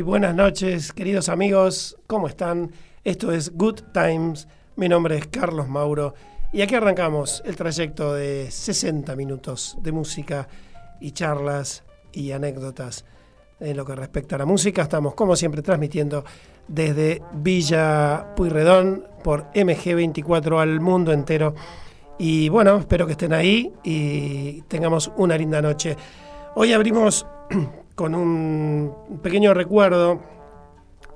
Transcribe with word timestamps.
Buenas 0.00 0.34
noches, 0.34 0.90
queridos 0.92 1.28
amigos. 1.28 1.98
¿Cómo 2.06 2.26
están? 2.26 2.70
Esto 3.04 3.30
es 3.30 3.54
Good 3.54 3.80
Times. 3.92 4.48
Mi 4.76 4.88
nombre 4.88 5.18
es 5.18 5.26
Carlos 5.26 5.68
Mauro. 5.68 6.14
Y 6.50 6.62
aquí 6.62 6.74
arrancamos 6.74 7.42
el 7.44 7.56
trayecto 7.56 8.14
de 8.14 8.50
60 8.50 9.14
minutos 9.16 9.76
de 9.82 9.92
música 9.92 10.48
y 10.98 11.10
charlas 11.10 11.84
y 12.10 12.32
anécdotas 12.32 13.04
en 13.60 13.76
lo 13.76 13.84
que 13.84 13.94
respecta 13.94 14.36
a 14.36 14.38
la 14.38 14.46
música. 14.46 14.80
Estamos, 14.80 15.14
como 15.14 15.36
siempre, 15.36 15.60
transmitiendo 15.60 16.24
desde 16.66 17.20
Villa 17.34 18.34
Puyredón 18.34 19.04
por 19.22 19.52
MG24 19.52 20.58
al 20.58 20.80
mundo 20.80 21.12
entero. 21.12 21.54
Y 22.18 22.48
bueno, 22.48 22.78
espero 22.78 23.04
que 23.04 23.12
estén 23.12 23.34
ahí 23.34 23.70
y 23.84 24.62
tengamos 24.62 25.12
una 25.16 25.36
linda 25.36 25.60
noche. 25.60 25.96
Hoy 26.54 26.72
abrimos 26.72 27.26
con 27.94 28.14
un 28.14 29.20
pequeño 29.22 29.54
recuerdo 29.54 30.20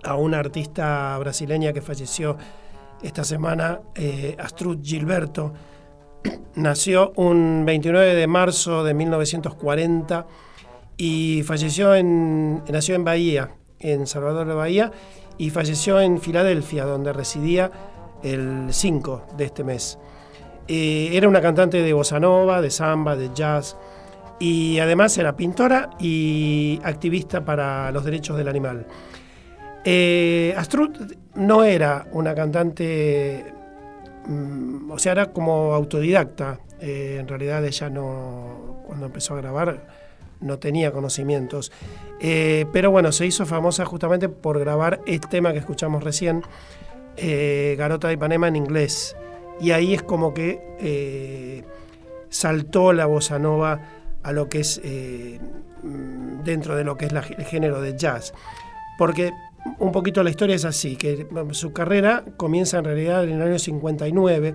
a 0.02 0.16
una 0.16 0.38
artista 0.38 1.16
brasileña 1.18 1.72
que 1.72 1.80
falleció 1.80 2.36
esta 3.02 3.24
semana, 3.24 3.80
eh, 3.94 4.36
Astrud 4.38 4.78
Gilberto. 4.82 5.52
Nació 6.54 7.12
un 7.16 7.64
29 7.66 8.14
de 8.14 8.26
marzo 8.26 8.84
de 8.84 8.94
1940 8.94 10.26
y 10.96 11.42
falleció 11.44 11.94
en, 11.94 12.62
nació 12.68 12.94
en 12.94 13.04
Bahía, 13.04 13.50
en 13.78 14.06
Salvador 14.06 14.46
de 14.46 14.54
Bahía, 14.54 14.92
y 15.36 15.50
falleció 15.50 16.00
en 16.00 16.20
Filadelfia, 16.20 16.86
donde 16.86 17.12
residía 17.12 17.70
el 18.22 18.68
5 18.70 19.26
de 19.36 19.44
este 19.44 19.62
mes. 19.62 19.98
Eh, 20.68 21.10
era 21.12 21.28
una 21.28 21.42
cantante 21.42 21.82
de 21.82 21.92
bossa 21.92 22.18
nova, 22.18 22.62
de 22.62 22.70
samba, 22.70 23.14
de 23.14 23.30
jazz, 23.34 23.76
y 24.38 24.78
además 24.78 25.16
era 25.18 25.36
pintora 25.36 25.90
y 25.98 26.78
activista 26.82 27.44
para 27.44 27.90
los 27.90 28.04
derechos 28.04 28.36
del 28.36 28.48
animal. 28.48 28.86
Eh, 29.88 30.52
Astrud 30.56 31.14
no 31.36 31.62
era 31.62 32.08
una 32.10 32.34
cantante, 32.34 33.44
mm, 34.26 34.90
o 34.90 34.98
sea, 34.98 35.12
era 35.12 35.32
como 35.32 35.72
autodidacta. 35.74 36.58
Eh, 36.80 37.18
en 37.20 37.28
realidad 37.28 37.64
ella 37.64 37.88
no, 37.88 38.82
cuando 38.86 39.06
empezó 39.06 39.34
a 39.34 39.36
grabar, 39.38 39.86
no 40.40 40.58
tenía 40.58 40.90
conocimientos. 40.92 41.72
Eh, 42.20 42.66
pero 42.72 42.90
bueno, 42.90 43.12
se 43.12 43.26
hizo 43.26 43.46
famosa 43.46 43.84
justamente 43.86 44.28
por 44.28 44.58
grabar 44.58 45.00
este 45.06 45.28
tema 45.28 45.52
que 45.52 45.60
escuchamos 45.60 46.02
recién, 46.02 46.42
Garota 47.78 48.08
de 48.08 48.14
Ipanema 48.14 48.48
en 48.48 48.56
inglés. 48.56 49.16
Y 49.60 49.70
ahí 49.70 49.94
es 49.94 50.02
como 50.02 50.34
que 50.34 51.64
saltó 52.28 52.92
la 52.92 53.06
bossa 53.06 53.38
nova 53.38 53.95
a 54.26 54.32
lo 54.32 54.48
que 54.48 54.58
es 54.60 54.80
eh, 54.82 55.38
dentro 56.44 56.74
de 56.74 56.82
lo 56.82 56.96
que 56.96 57.06
es 57.06 57.12
el 57.12 57.44
género 57.44 57.80
de 57.80 57.96
jazz. 57.96 58.34
porque 58.98 59.32
un 59.78 59.92
poquito 59.92 60.22
la 60.22 60.30
historia 60.30 60.56
es 60.56 60.64
así, 60.64 60.96
que 60.96 61.26
su 61.52 61.72
carrera 61.72 62.24
comienza 62.36 62.78
en 62.78 62.84
realidad 62.84 63.24
en 63.24 63.40
el 63.40 63.42
año 63.42 63.58
59, 63.58 64.54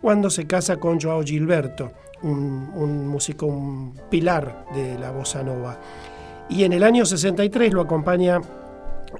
cuando 0.00 0.30
se 0.30 0.46
casa 0.46 0.76
con 0.76 1.00
Joao 1.00 1.22
Gilberto, 1.22 1.92
un, 2.22 3.06
músico, 3.06 3.46
un 3.46 3.94
pilar 4.10 4.66
de 4.74 4.98
la 4.98 5.10
bossa 5.10 5.42
nova. 5.42 5.78
Y 6.48 6.64
en 6.64 6.72
el 6.72 6.82
año 6.82 7.04
63 7.04 7.72
lo 7.72 7.82
acompaña 7.82 8.40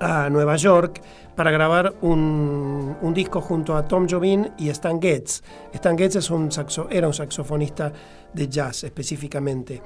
a 0.01 0.31
Nueva 0.31 0.57
York 0.57 1.01
para 1.37 1.51
grabar 1.51 1.95
un, 2.01 2.97
disco 3.15 3.41
junto 3.41 3.77
a 3.77 3.87
Tom 3.87 4.07
Jobin 4.09 4.53
y 4.59 4.71
Stan 4.71 5.01
Getz. 5.01 5.43
Stan 5.73 5.97
Getz 5.97 6.17
es 6.17 6.31
un 6.31 6.51
era 6.91 7.07
un 7.07 7.15
saxofonista 7.15 7.93
de 8.33 8.49
jazz 8.49 8.85
específicamente. 8.85 9.81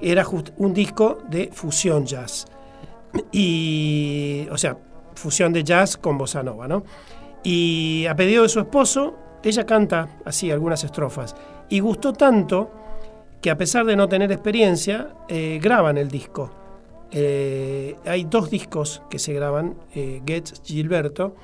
Era 0.00 0.26
un 0.56 0.74
disco 0.74 1.18
de 1.28 1.50
fusión 1.52 2.04
jazz. 2.04 2.46
Y, 3.32 4.46
o 4.50 4.58
sea, 4.58 4.76
fusión 5.14 5.52
de 5.52 5.64
jazz 5.64 5.96
con 5.96 6.18
bossa 6.18 6.42
nova, 6.42 6.66
¿no? 6.66 6.84
Y 7.42 8.06
a 8.06 8.16
pedido 8.16 8.42
de 8.42 8.48
su 8.48 8.60
esposo, 8.60 9.14
ella 9.42 9.64
canta 9.64 10.18
así 10.24 10.50
algunas 10.50 10.82
estrofas. 10.84 11.36
Y 11.68 11.80
gustó 11.80 12.12
tanto 12.12 12.70
que 13.40 13.50
a 13.50 13.56
pesar 13.56 13.86
de 13.86 13.96
no 13.96 14.08
tener 14.08 14.32
experiencia, 14.32 15.14
eh, 15.28 15.58
graban 15.62 15.98
el 15.98 16.10
disco. 16.10 16.65
Eh, 17.10 17.96
hay 18.04 18.24
dos 18.24 18.50
discos 18.50 19.02
que 19.08 19.18
se 19.18 19.32
graban, 19.32 19.76
eh, 19.94 20.22
Getz, 20.26 20.60
Gilberto, 20.62 21.34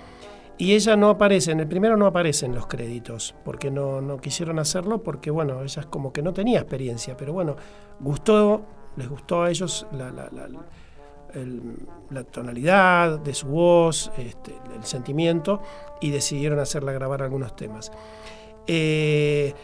y 0.58 0.74
ella 0.74 0.96
no 0.96 1.10
aparece, 1.10 1.52
en 1.52 1.60
el 1.60 1.68
primero 1.68 1.96
no 1.96 2.06
aparece 2.06 2.46
en 2.46 2.54
los 2.54 2.66
créditos, 2.66 3.34
porque 3.44 3.70
no, 3.70 4.00
no 4.00 4.18
quisieron 4.18 4.58
hacerlo, 4.58 5.02
porque 5.02 5.30
bueno, 5.30 5.62
ella 5.62 5.82
como 5.84 6.12
que 6.12 6.22
no 6.22 6.32
tenía 6.32 6.60
experiencia, 6.60 7.16
pero 7.16 7.32
bueno, 7.32 7.56
gustó, 8.00 8.62
les 8.96 9.08
gustó 9.08 9.42
a 9.42 9.50
ellos 9.50 9.86
la 12.10 12.24
tonalidad 12.30 13.18
de 13.20 13.34
su 13.34 13.48
voz, 13.48 14.12
este, 14.18 14.54
el 14.76 14.84
sentimiento, 14.84 15.62
y 16.00 16.10
decidieron 16.10 16.58
hacerla 16.58 16.92
grabar 16.92 17.22
algunos 17.22 17.56
temas. 17.56 17.90
Eh, 18.66 19.54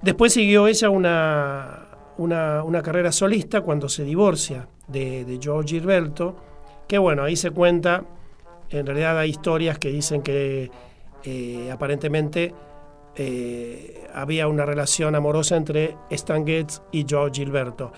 después 0.00 0.32
siguió 0.32 0.66
ella 0.66 0.90
una, 0.90 1.88
una, 2.16 2.82
carrera 2.82 3.12
solista 3.12 3.60
cuando 3.60 3.88
se 3.88 4.04
divorcia 4.04 4.68
de, 4.88 5.24
de 5.24 5.40
Joe 5.42 5.64
Gilberto, 5.66 6.36
que 6.86 6.98
bueno, 6.98 7.24
ahí 7.24 7.36
se 7.36 7.50
cuenta, 7.50 8.04
en 8.70 8.86
realidad 8.86 9.18
hay 9.18 9.30
historias 9.30 9.78
que 9.78 9.88
dicen 9.90 10.22
que 10.22 10.70
eh, 11.24 11.70
aparentemente 11.72 12.54
eh, 13.16 14.06
había 14.12 14.48
una 14.48 14.66
relación 14.66 15.14
amorosa 15.14 15.56
entre 15.56 15.96
Stan 16.10 16.46
Getz 16.46 16.82
y 16.92 17.06
Joe 17.08 17.30
Gilberto 17.32 17.92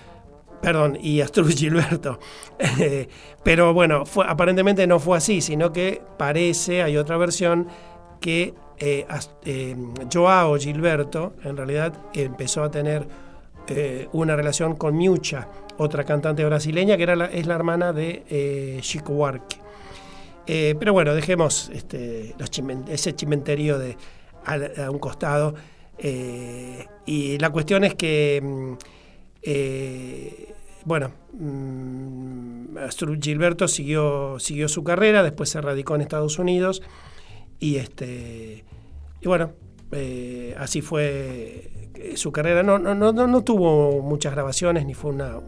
perdón, 0.60 0.98
y 1.00 1.22
Gilberto. 1.56 2.18
Pero 3.44 3.74
bueno, 3.74 4.04
aparentemente 4.26 4.86
no 4.86 4.98
fue 4.98 5.18
así, 5.18 5.40
sino 5.40 5.72
que 5.72 6.02
parece, 6.16 6.82
hay 6.82 6.96
otra 6.96 7.16
versión, 7.16 7.68
que 8.20 8.54
eh, 8.78 9.06
Joao 10.12 10.56
Gilberto 10.56 11.34
en 11.44 11.56
realidad 11.56 11.92
empezó 12.14 12.62
a 12.64 12.70
tener 12.70 13.06
eh, 13.68 14.08
una 14.12 14.36
relación 14.36 14.76
con 14.76 14.96
Miucha, 14.96 15.48
otra 15.78 16.04
cantante 16.04 16.44
brasileña 16.44 16.96
que 16.96 17.02
era 17.02 17.26
es 17.26 17.46
la 17.46 17.54
hermana 17.54 17.92
de 17.92 18.78
Chico 18.80 19.12
Huarque. 19.12 19.56
pero 20.46 20.92
bueno, 20.92 21.14
dejemos 21.14 21.70
este, 21.74 22.34
ese 22.88 23.14
chimenterio 23.14 23.78
de, 23.78 23.96
a, 24.44 24.90
un 24.90 24.98
costado. 24.98 25.54
y 27.06 27.38
la 27.38 27.50
cuestión 27.50 27.84
es 27.84 27.94
que 27.94 28.40
mm, 28.42 28.74
eh, 29.48 30.52
bueno, 30.84 31.12
mm, 31.32 32.76
Gilberto 33.22 33.68
siguió, 33.68 34.38
siguió 34.40 34.68
su 34.68 34.82
carrera, 34.82 35.22
después 35.22 35.48
se 35.48 35.60
radicó 35.60 35.94
en 35.94 36.00
Estados 36.00 36.38
Unidos 36.40 36.82
y, 37.60 37.76
este, 37.76 38.64
y 39.20 39.28
bueno, 39.28 39.52
eh, 39.92 40.54
así 40.58 40.82
fue 40.82 41.70
eh, 41.74 41.75
su 42.16 42.32
carrera. 42.32 42.62
No, 42.62 42.78
no, 42.78 42.94
no, 42.94 43.12
no, 43.12 43.44
tuvo 43.44 44.02
muchas 44.02 44.32
grabaciones 44.32 44.86
ni 44.86 44.94
fue 44.94 45.12
una, 45.12 45.38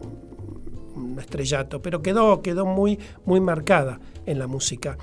un 0.95 1.17
estrellato, 1.19 1.81
pero 1.81 2.01
quedó, 2.01 2.41
quedó 2.41 2.65
muy, 2.65 2.99
muy 3.25 3.39
marcada 3.39 3.99
en 4.25 4.39
la 4.39 4.47
música 4.47 4.97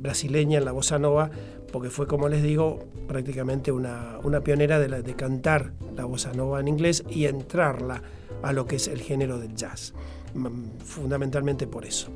brasileña, 0.00 0.58
en 0.58 0.64
la 0.64 0.72
bossa 0.72 0.98
nova, 0.98 1.30
porque 1.72 1.90
fue, 1.90 2.06
como 2.06 2.28
les 2.28 2.42
digo, 2.42 2.80
prácticamente 3.08 3.72
una, 3.72 4.20
pionera 4.44 4.78
de, 4.78 5.14
cantar 5.14 5.72
la 5.96 6.04
bossa 6.04 6.32
nova 6.32 6.60
en 6.60 6.68
inglés 6.68 7.02
y 7.10 7.26
entrarla 7.26 8.02
a 8.42 8.52
lo 8.52 8.66
que 8.66 8.76
es 8.76 8.88
el 8.88 9.00
género 9.00 9.38
del 9.38 9.54
jazz, 9.54 9.94
fundamentalmente 10.84 11.66
por 11.66 11.84
eso. 11.84 12.08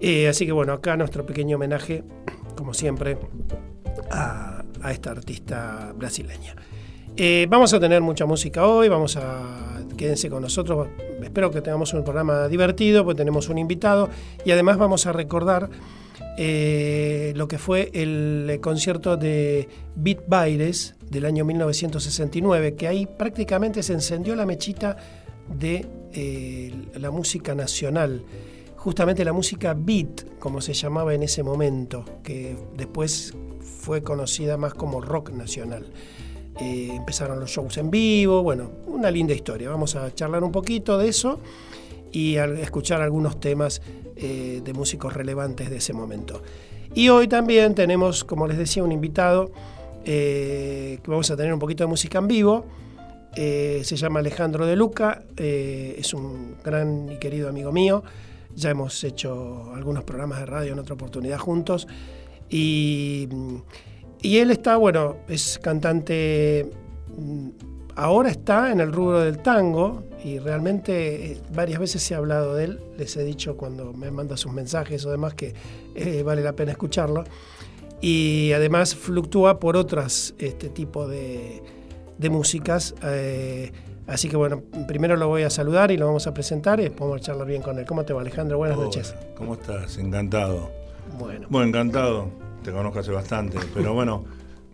Eh, 0.00 0.28
así 0.28 0.46
que 0.46 0.52
bueno, 0.52 0.72
acá 0.72 0.96
nuestro 0.96 1.26
pequeño 1.26 1.56
homenaje, 1.56 2.04
como 2.56 2.72
siempre, 2.72 3.18
a, 4.10 4.64
esta 4.90 5.10
artista 5.10 5.92
brasileña. 5.94 6.54
Eh, 7.22 7.46
vamos 7.50 7.74
a 7.74 7.78
tener 7.78 8.00
mucha 8.00 8.24
música 8.24 8.66
hoy, 8.66 8.88
vamos 8.88 9.18
a 9.18 9.82
quédense 9.98 10.30
con 10.30 10.40
nosotros, 10.40 10.88
espero 11.22 11.50
que 11.50 11.60
tengamos 11.60 11.92
un 11.92 12.02
programa 12.02 12.48
divertido, 12.48 13.04
pues 13.04 13.14
tenemos 13.14 13.50
un 13.50 13.58
invitado 13.58 14.08
y 14.42 14.52
además 14.52 14.78
vamos 14.78 15.04
a 15.04 15.12
recordar 15.12 15.68
eh, 16.38 17.34
lo 17.36 17.46
que 17.46 17.58
fue 17.58 17.90
el 17.92 18.58
concierto 18.62 19.18
de 19.18 19.68
Beat 19.96 20.20
Baires 20.28 20.94
del 21.10 21.26
año 21.26 21.44
1969, 21.44 22.74
que 22.74 22.88
ahí 22.88 23.04
prácticamente 23.04 23.82
se 23.82 23.92
encendió 23.92 24.34
la 24.34 24.46
mechita 24.46 24.96
de 25.46 25.86
eh, 26.14 26.72
la 26.94 27.10
música 27.10 27.54
nacional, 27.54 28.24
justamente 28.76 29.26
la 29.26 29.34
música 29.34 29.74
beat, 29.76 30.38
como 30.38 30.62
se 30.62 30.72
llamaba 30.72 31.12
en 31.12 31.22
ese 31.22 31.42
momento, 31.42 32.02
que 32.22 32.56
después 32.78 33.34
fue 33.60 34.02
conocida 34.02 34.56
más 34.56 34.72
como 34.72 35.02
rock 35.02 35.32
nacional. 35.32 35.84
Eh, 36.60 36.90
empezaron 36.92 37.40
los 37.40 37.50
shows 37.50 37.78
en 37.78 37.90
vivo, 37.90 38.42
bueno, 38.42 38.70
una 38.86 39.10
linda 39.10 39.32
historia. 39.32 39.70
Vamos 39.70 39.96
a 39.96 40.14
charlar 40.14 40.44
un 40.44 40.52
poquito 40.52 40.98
de 40.98 41.08
eso 41.08 41.40
y 42.12 42.36
escuchar 42.36 43.00
algunos 43.00 43.40
temas 43.40 43.80
eh, 44.16 44.60
de 44.62 44.72
músicos 44.74 45.14
relevantes 45.14 45.70
de 45.70 45.78
ese 45.78 45.94
momento. 45.94 46.42
Y 46.94 47.08
hoy 47.08 47.28
también 47.28 47.74
tenemos, 47.74 48.24
como 48.24 48.46
les 48.46 48.58
decía, 48.58 48.84
un 48.84 48.92
invitado 48.92 49.52
eh, 50.04 50.98
que 51.02 51.10
vamos 51.10 51.30
a 51.30 51.36
tener 51.36 51.54
un 51.54 51.60
poquito 51.60 51.84
de 51.84 51.88
música 51.88 52.18
en 52.18 52.28
vivo. 52.28 52.66
Se 53.34 53.96
llama 53.96 54.18
Alejandro 54.18 54.66
de 54.66 54.74
Luca, 54.74 55.22
es 55.36 56.12
un 56.14 56.56
gran 56.64 57.12
y 57.12 57.18
querido 57.18 57.48
amigo 57.48 57.70
mío. 57.70 58.02
Ya 58.56 58.70
hemos 58.70 59.02
hecho 59.04 59.72
algunos 59.72 60.02
programas 60.02 60.40
de 60.40 60.46
radio 60.46 60.72
en 60.72 60.80
otra 60.80 60.94
oportunidad 60.94 61.38
juntos. 61.38 61.86
Y, 62.50 63.28
y 64.22 64.38
él 64.38 64.50
está, 64.50 64.76
bueno, 64.76 65.16
es 65.28 65.58
cantante 65.62 66.70
mm, 67.16 67.48
ahora 68.00 68.30
está 68.30 68.72
en 68.72 68.80
el 68.80 68.92
rubro 68.92 69.20
del 69.20 69.38
tango 69.38 70.04
y 70.24 70.38
realmente 70.38 71.32
eh, 71.32 71.40
varias 71.54 71.78
veces 71.78 72.02
se 72.02 72.14
ha 72.14 72.18
hablado 72.18 72.54
de 72.54 72.64
él. 72.64 72.80
Les 72.96 73.16
he 73.16 73.24
dicho 73.24 73.56
cuando 73.56 73.92
me 73.92 74.10
manda 74.10 74.36
sus 74.36 74.52
mensajes 74.52 75.04
o 75.04 75.10
demás 75.10 75.34
que 75.34 75.54
eh, 75.94 76.22
vale 76.22 76.42
la 76.42 76.54
pena 76.54 76.72
escucharlo. 76.72 77.24
Y 78.00 78.52
además 78.52 78.94
fluctúa 78.94 79.60
por 79.60 79.76
otras 79.76 80.34
este 80.38 80.70
tipo 80.70 81.06
de, 81.06 81.62
músicas. 82.30 82.94
Eh, 83.02 83.72
así 84.06 84.28
que 84.28 84.36
bueno, 84.36 84.62
primero 84.88 85.16
lo 85.16 85.28
voy 85.28 85.42
a 85.42 85.50
saludar 85.50 85.90
y 85.90 85.98
lo 85.98 86.06
vamos 86.06 86.26
a 86.26 86.32
presentar 86.32 86.80
y 86.80 86.84
después 86.84 87.00
vamos 87.00 87.22
a 87.22 87.24
charlar 87.24 87.46
bien 87.46 87.60
con 87.60 87.78
él. 87.78 87.84
¿Cómo 87.84 88.04
te 88.04 88.14
va 88.14 88.22
Alejandro? 88.22 88.56
Buenas 88.56 88.78
noches. 88.78 89.14
¿Cómo 89.36 89.54
estás? 89.54 89.98
Encantado. 89.98 90.70
Bueno. 91.18 91.46
Bueno, 91.50 91.68
encantado. 91.68 92.49
Te 92.62 92.72
conozco 92.72 93.00
hace 93.00 93.10
bastante, 93.10 93.58
pero 93.74 93.94
bueno. 93.94 94.24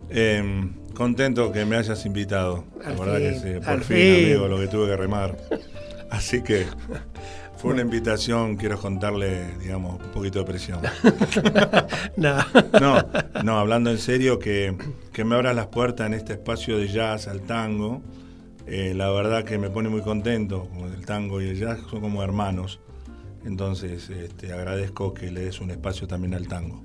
Em, 0.09 0.73
contento 0.93 1.51
que 1.51 1.65
me 1.65 1.75
hayas 1.75 2.05
invitado. 2.05 2.63
la 2.83 2.91
verdad 2.93 3.17
que 3.17 3.39
sí, 3.39 3.65
por 3.65 3.83
fin, 3.83 4.25
amigo, 4.25 4.47
lo 4.47 4.59
que 4.59 4.67
tuve 4.67 4.87
que 4.87 4.97
remar. 4.97 5.37
Así 6.09 6.41
que 6.41 6.65
fue 7.57 7.73
una 7.73 7.81
invitación, 7.81 8.55
quiero 8.55 8.79
contarle, 8.79 9.57
digamos, 9.57 10.01
un 10.01 10.11
poquito 10.11 10.39
de 10.39 10.45
presión. 10.45 10.79
no. 12.17 12.37
no, 13.43 13.59
hablando 13.59 13.89
en 13.89 13.97
serio, 13.97 14.39
que, 14.39 14.75
me 15.25 15.35
abras 15.35 15.55
las 15.55 15.67
puertas 15.67 16.07
en 16.07 16.13
este 16.13 16.33
espacio 16.33 16.77
de 16.77 16.87
jazz 16.87 17.27
al 17.27 17.41
tango. 17.41 18.01
Eh, 18.67 18.93
la 18.95 19.09
verdad 19.09 19.43
que 19.43 19.57
me 19.57 19.69
pone 19.69 19.89
muy 19.89 20.01
contento, 20.01 20.67
el 20.93 21.05
tango 21.05 21.41
y 21.41 21.49
el 21.49 21.57
jazz 21.57 21.79
son 21.89 22.01
como 22.01 22.23
hermanos. 22.23 22.79
Entonces, 23.45 24.09
este, 24.09 24.51
agradezco 24.53 25.13
que 25.13 25.31
le 25.31 25.45
des 25.45 25.59
un 25.59 25.71
espacio 25.71 26.07
también 26.07 26.33
al 26.33 26.47
tango. 26.47 26.83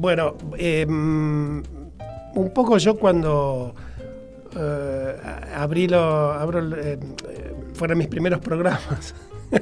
Bueno, 0.00 0.34
em, 0.56 1.62
un 2.34 2.50
poco 2.54 2.78
yo 2.78 2.96
cuando 2.96 3.74
eh, 4.56 5.14
abrí 5.54 5.88
lo, 5.88 6.32
abro, 6.32 6.74
eh, 6.74 6.98
fueron 7.74 7.98
mis 7.98 8.08
primeros 8.08 8.40
programas. 8.40 9.14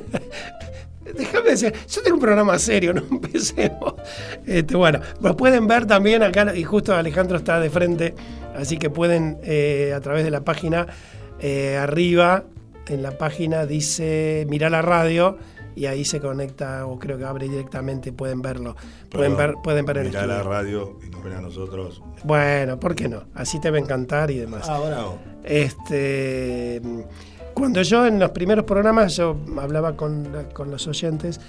Déjame 1.19 1.51
decir, 1.51 1.75
yo 1.89 2.03
tengo 2.03 2.15
un 2.19 2.21
programa 2.21 2.57
serio, 2.61 2.95
no 2.95 3.03
empecemos. 3.11 3.95
Este, 4.47 4.77
bueno, 4.77 5.01
lo 5.21 5.37
pueden 5.37 5.67
ver 5.67 5.87
también 5.87 6.23
acá, 6.23 6.55
y 6.55 6.63
justo 6.63 6.95
Alejandro 6.95 7.39
está 7.39 7.59
de 7.59 7.69
frente, 7.69 8.15
así 8.55 8.77
que 8.77 8.91
pueden 8.91 9.39
eh, 9.43 9.93
a 9.93 10.01
través 10.01 10.23
de 10.23 10.31
la 10.31 10.43
página 10.43 10.87
arriba, 11.81 12.45
en 12.87 13.03
la 13.03 13.19
página 13.19 13.67
dice 13.67 14.47
Mirá 14.49 14.71
la 14.71 14.83
radio, 14.83 15.37
y 15.79 15.87
ahí 15.87 16.05
se 16.05 16.19
conecta 16.19 16.87
o 16.87 16.99
creo 16.99 17.17
que 17.17 17.25
abre 17.25 17.49
directamente, 17.49 18.13
pueden 18.13 18.43
verlo. 18.43 18.75
pueden 19.09 19.37
ver, 19.37 19.55
pueden 19.63 19.87
ver 19.87 19.99
el 19.99 20.13
la 20.13 20.43
radio 20.43 20.99
y 21.07 21.09
nos 21.09 21.23
ven 21.23 21.35
a 21.35 21.41
nosotros. 21.41 22.03
Bueno, 22.25 22.81
¿por 22.81 22.97
qué 22.97 23.09
no? 23.09 23.27
Así 23.33 23.61
te 23.61 23.71
va 23.71 23.77
a 23.77 23.81
encantar 23.81 24.29
y 24.33 24.39
demás. 24.39 24.67
Ah, 24.69 25.13
Este, 25.45 26.83
cuando 27.55 27.81
yo 27.83 28.07
en 28.07 28.19
los 28.19 28.31
primeros 28.31 28.65
programas 28.65 29.17
yo 29.17 29.37
hablaba 29.57 29.97
con, 29.97 30.27
los 30.67 30.89
oyentes 30.89 31.41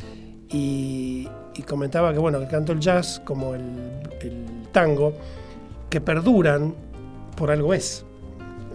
y, 0.48 1.27
comentaba 1.67 2.13
que 2.13 2.19
bueno, 2.19 2.39
que 2.39 2.45
tanto 2.45 2.71
el 2.71 2.79
jazz 2.79 3.21
como 3.25 3.55
el, 3.55 3.65
tango 4.71 5.13
que 5.89 6.01
perduran 6.01 6.75
por 7.36 7.50
algo 7.50 7.74
es. 7.74 8.05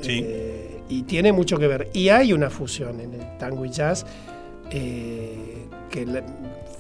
Sí. 0.00 0.20
Eh, 0.24 0.82
y 0.88 1.04
tiene 1.04 1.32
mucho 1.32 1.58
que 1.58 1.68
ver. 1.68 1.90
Y 1.94 2.08
hay 2.08 2.32
una 2.32 2.50
fusión 2.50 3.00
en 3.00 3.14
el 3.14 3.38
tango 3.38 3.64
y 3.64 3.70
jazz 3.70 4.04
eh, 4.70 5.66
que 5.90 6.22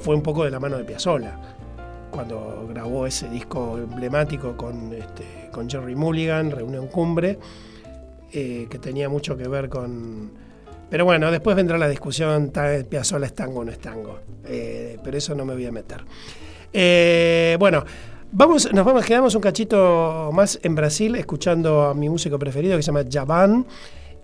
fue 0.00 0.14
un 0.14 0.22
poco 0.22 0.44
de 0.44 0.50
la 0.50 0.60
mano 0.60 0.76
de 0.76 0.84
Piazzolla, 0.84 1.38
cuando 2.10 2.66
grabó 2.68 3.06
ese 3.06 3.28
disco 3.28 3.78
emblemático 3.78 4.56
con, 4.56 4.92
este, 4.92 5.50
con 5.52 5.68
Jerry 5.68 5.94
Mulligan, 5.94 6.50
Reunión 6.50 6.88
Cumbre, 6.88 7.38
eh, 8.32 8.66
que 8.68 8.78
tenía 8.78 9.08
mucho 9.08 9.36
que 9.36 9.48
ver 9.48 9.68
con... 9.68 10.30
Pero 10.90 11.04
bueno, 11.04 11.30
después 11.30 11.56
vendrá 11.56 11.78
la 11.78 11.88
discusión, 11.88 12.52
Piazzolla 12.88 13.26
es 13.26 13.34
tango 13.34 13.60
o 13.60 13.64
no 13.64 13.72
es 13.72 13.78
tango, 13.78 14.20
eh, 14.44 14.98
pero 15.02 15.16
eso 15.16 15.34
no 15.34 15.44
me 15.44 15.54
voy 15.54 15.66
a 15.66 15.72
meter. 15.72 16.04
bueno, 17.58 17.84
Vamos, 18.36 18.72
nos 18.72 18.84
vamos, 18.84 19.04
quedamos 19.04 19.36
un 19.36 19.40
cachito 19.40 20.30
más 20.32 20.58
en 20.64 20.74
Brasil 20.74 21.14
escuchando 21.14 21.82
a 21.82 21.94
mi 21.94 22.08
músico 22.08 22.36
preferido 22.36 22.76
que 22.76 22.82
se 22.82 22.88
llama 22.88 23.04
Javan. 23.08 23.64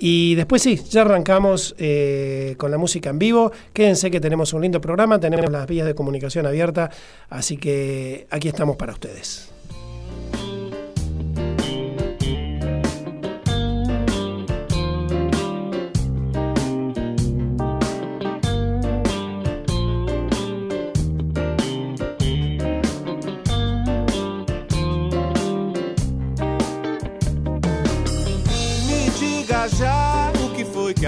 Y 0.02 0.34
después 0.34 0.62
sí, 0.62 0.80
ya 0.88 1.02
arrancamos 1.02 1.74
eh, 1.78 2.54
con 2.56 2.70
la 2.70 2.78
música 2.78 3.10
en 3.10 3.18
vivo. 3.18 3.52
Quédense 3.74 4.10
que 4.10 4.18
tenemos 4.18 4.54
un 4.54 4.62
lindo 4.62 4.80
programa, 4.80 5.20
tenemos 5.20 5.50
las 5.50 5.66
vías 5.66 5.86
de 5.86 5.94
comunicación 5.94 6.46
abiertas, 6.46 6.96
así 7.28 7.58
que 7.58 8.26
aquí 8.30 8.48
estamos 8.48 8.76
para 8.76 8.94
ustedes. 8.94 9.59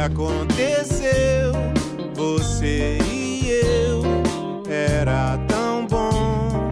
Aconteceu. 0.03 1.53
Você 2.15 2.99
e 3.11 3.49
eu 3.49 4.03
era 4.69 5.39
tão 5.49 5.87
bom. 5.87 6.71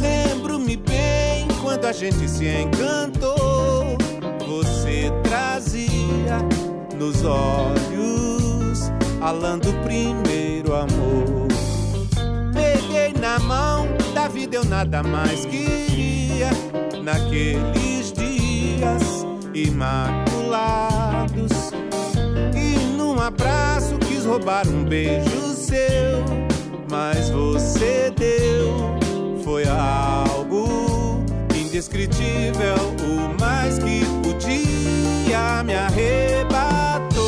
Lembro-me 0.00 0.76
bem 0.76 1.48
quando 1.62 1.86
a 1.86 1.92
gente 1.92 2.28
se 2.28 2.46
encantou. 2.46 3.96
Você 4.46 5.10
trazia 5.22 6.38
nos 6.98 7.24
olhos 7.24 8.92
Alan 9.20 9.58
do 9.58 9.72
primeiro 9.84 10.74
amor. 10.74 11.48
Peguei 12.52 13.14
na 13.18 13.38
mão 13.38 13.88
da 14.14 14.28
vida, 14.28 14.56
eu 14.56 14.64
nada 14.64 15.02
mais 15.02 15.46
queria 15.46 16.50
naqueles 17.02 18.12
dias 18.12 19.26
imaculados 19.54 20.38
abraço, 23.28 23.96
quis 23.98 24.24
roubar 24.24 24.66
um 24.66 24.84
beijo 24.84 25.52
seu, 25.54 26.24
mas 26.90 27.28
você 27.30 28.10
deu. 28.16 28.96
Foi 29.44 29.64
algo 29.68 31.22
indescritível, 31.54 32.76
o 33.02 33.38
mais 33.40 33.78
que 33.78 34.02
podia 34.22 35.62
me 35.62 35.74
arrebatou. 35.74 37.18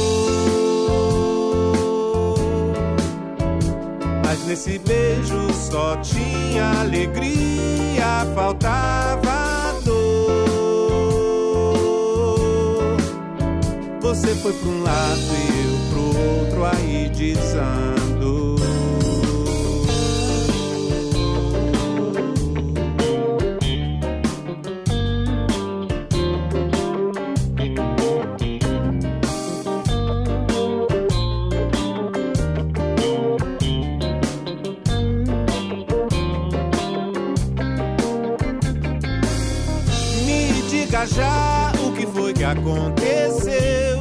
Mas 4.24 4.44
nesse 4.46 4.78
beijo 4.78 5.52
só 5.52 5.96
tinha 5.98 6.80
alegria, 6.80 8.26
faltava 8.34 9.74
dor. 9.84 10.40
Você 14.00 14.34
foi 14.36 14.52
pra 14.54 14.68
um 14.68 14.82
lado 14.82 15.39
outro 16.20 16.64
aí 16.64 17.10
desando. 17.16 18.56
Me 40.24 40.62
diga 40.68 41.06
já 41.06 41.72
o 41.84 41.92
que 41.92 42.06
foi 42.06 42.32
que 42.32 42.44
aconteceu. 42.44 44.00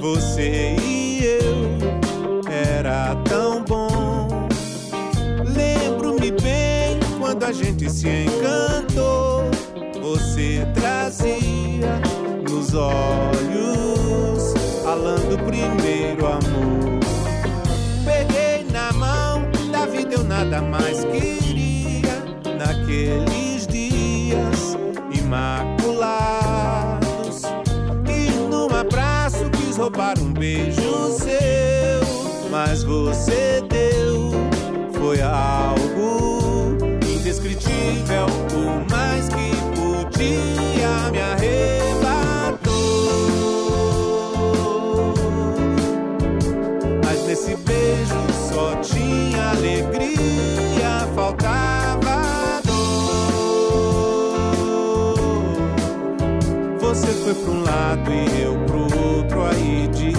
Você 0.00 0.76
e 0.82 1.09
era 2.48 3.14
tão 3.28 3.62
bom. 3.62 4.48
Lembro-me 5.44 6.30
bem 6.32 6.98
quando 7.18 7.44
a 7.44 7.52
gente 7.52 7.90
se 7.90 8.08
encantou. 8.08 9.50
Você 10.00 10.66
trazia 10.74 12.00
nos 12.48 12.74
olhos 12.74 14.54
falando 14.82 15.38
primeiro 15.44 16.26
amor. 16.26 17.00
Peguei 18.04 18.64
na 18.72 18.92
mão 18.92 19.42
da 19.70 19.84
vida, 19.86 20.14
eu 20.14 20.24
nada 20.24 20.62
mais 20.62 21.04
queria 21.04 22.24
naqueles 22.58 23.66
dias 23.66 24.76
imaculados. 25.12 26.22
E 28.08 28.30
num 28.48 28.74
abraço 28.74 29.50
quis 29.50 29.76
roubar 29.76 30.18
um 30.18 30.32
beijo 30.32 30.89
mas 32.66 32.82
você 32.82 33.62
deu 33.70 34.32
foi 34.92 35.22
algo 35.22 36.76
indescritível, 37.06 38.26
o 38.52 38.84
mais 38.90 39.28
que 39.30 39.50
podia 39.74 41.10
me 41.10 41.20
arrebatou. 41.20 42.74
Mas 47.02 47.26
nesse 47.26 47.56
beijo 47.56 48.20
só 48.52 48.76
tinha 48.82 49.52
alegria, 49.52 51.08
faltava 51.14 52.60
dor. 52.66 53.94
Você 56.78 57.06
foi 57.06 57.34
pra 57.34 57.50
um 57.52 57.62
lado 57.62 58.10
e 58.12 58.42
eu 58.42 58.54
pro 58.66 58.82
outro 58.82 59.42
aí 59.44 59.88
desando. 59.88 60.09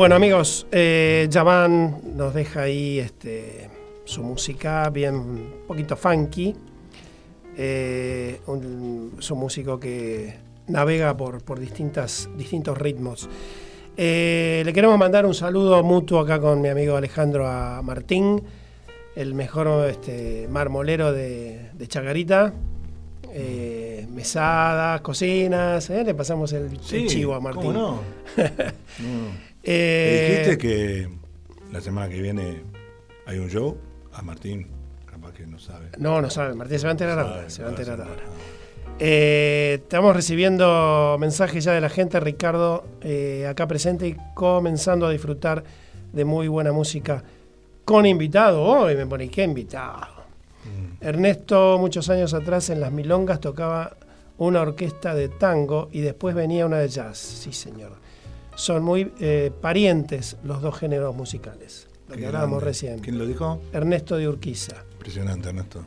Bueno 0.00 0.14
amigos, 0.14 0.66
eh, 0.72 1.28
nos 1.30 2.32
deja 2.32 2.62
ahí 2.62 3.00
este, 3.00 3.68
su 4.06 4.22
música 4.22 4.88
bien 4.88 5.14
un 5.14 5.54
poquito 5.68 5.94
funky. 5.94 6.56
Eh, 7.54 8.40
un, 8.46 9.16
es 9.18 9.30
un 9.30 9.38
músico 9.38 9.78
que 9.78 10.38
navega 10.68 11.14
por, 11.14 11.44
por 11.44 11.60
distintas, 11.60 12.30
distintos 12.34 12.78
ritmos. 12.78 13.28
Eh, 13.94 14.62
le 14.64 14.72
queremos 14.72 14.96
mandar 14.96 15.26
un 15.26 15.34
saludo 15.34 15.82
mutuo 15.82 16.20
acá 16.20 16.40
con 16.40 16.62
mi 16.62 16.70
amigo 16.70 16.96
Alejandro 16.96 17.46
a 17.46 17.82
Martín, 17.82 18.42
el 19.14 19.34
mejor 19.34 19.86
este, 19.86 20.48
marmolero 20.48 21.12
de, 21.12 21.72
de 21.74 21.86
Chacarita. 21.86 22.54
Eh, 23.34 24.06
mesadas, 24.10 25.02
cocinas, 25.02 25.90
le 25.90 26.14
pasamos 26.14 26.54
el, 26.54 26.80
chivo 26.80 27.34
a 27.34 27.40
Martín. 27.40 27.74
no. 27.74 28.00
Eh, 29.62 30.38
dijiste 30.42 30.58
que 30.58 31.08
la 31.72 31.80
semana 31.80 32.08
que 32.08 32.20
viene 32.20 32.62
hay 33.26 33.38
un 33.38 33.48
show? 33.48 33.76
A 34.12 34.22
Martín, 34.22 34.66
capaz 35.06 35.32
que 35.32 35.46
no 35.46 35.58
sabe. 35.58 35.90
No, 35.98 36.20
no 36.20 36.30
sabe. 36.30 36.54
Martín 36.54 36.78
se 36.78 36.84
va 36.84 36.90
a 36.90 36.92
enterar 36.92 37.18
ahora. 37.18 37.50
Se 37.50 37.62
va 37.62 37.68
a 37.68 37.70
enterar 37.70 38.00
ahora. 38.00 38.22
Eh, 38.98 39.78
estamos 39.82 40.14
recibiendo 40.14 41.16
mensajes 41.18 41.64
ya 41.64 41.72
de 41.72 41.80
la 41.80 41.88
gente, 41.88 42.18
Ricardo, 42.20 42.84
eh, 43.02 43.46
acá 43.48 43.66
presente 43.66 44.08
y 44.08 44.16
comenzando 44.34 45.06
a 45.06 45.10
disfrutar 45.10 45.62
de 46.12 46.24
muy 46.24 46.48
buena 46.48 46.72
música 46.72 47.22
con 47.84 48.04
invitado. 48.04 48.62
Hoy 48.62 48.96
me 48.96 49.06
pone, 49.06 49.30
¿qué 49.30 49.44
invitado? 49.44 50.24
Mm. 50.64 51.04
Ernesto, 51.04 51.78
muchos 51.78 52.10
años 52.10 52.34
atrás 52.34 52.68
en 52.70 52.80
las 52.80 52.92
Milongas 52.92 53.40
tocaba 53.40 53.96
una 54.38 54.62
orquesta 54.62 55.14
de 55.14 55.28
tango 55.28 55.88
y 55.92 56.00
después 56.00 56.34
venía 56.34 56.66
una 56.66 56.78
de 56.78 56.88
jazz. 56.88 57.18
Sí, 57.18 57.52
señor 57.52 58.00
son 58.60 58.82
muy 58.82 59.12
eh, 59.20 59.50
parientes 59.60 60.36
los 60.44 60.60
dos 60.60 60.78
géneros 60.78 61.16
musicales. 61.16 61.88
Lo 62.08 62.16
que 62.16 62.26
hablábamos 62.26 62.62
recién. 62.62 62.98
¿Quién 62.98 63.18
lo 63.18 63.26
dijo? 63.26 63.60
Ernesto 63.72 64.16
de 64.16 64.28
Urquiza. 64.28 64.84
Impresionante, 64.92 65.48
Ernesto. 65.48 65.86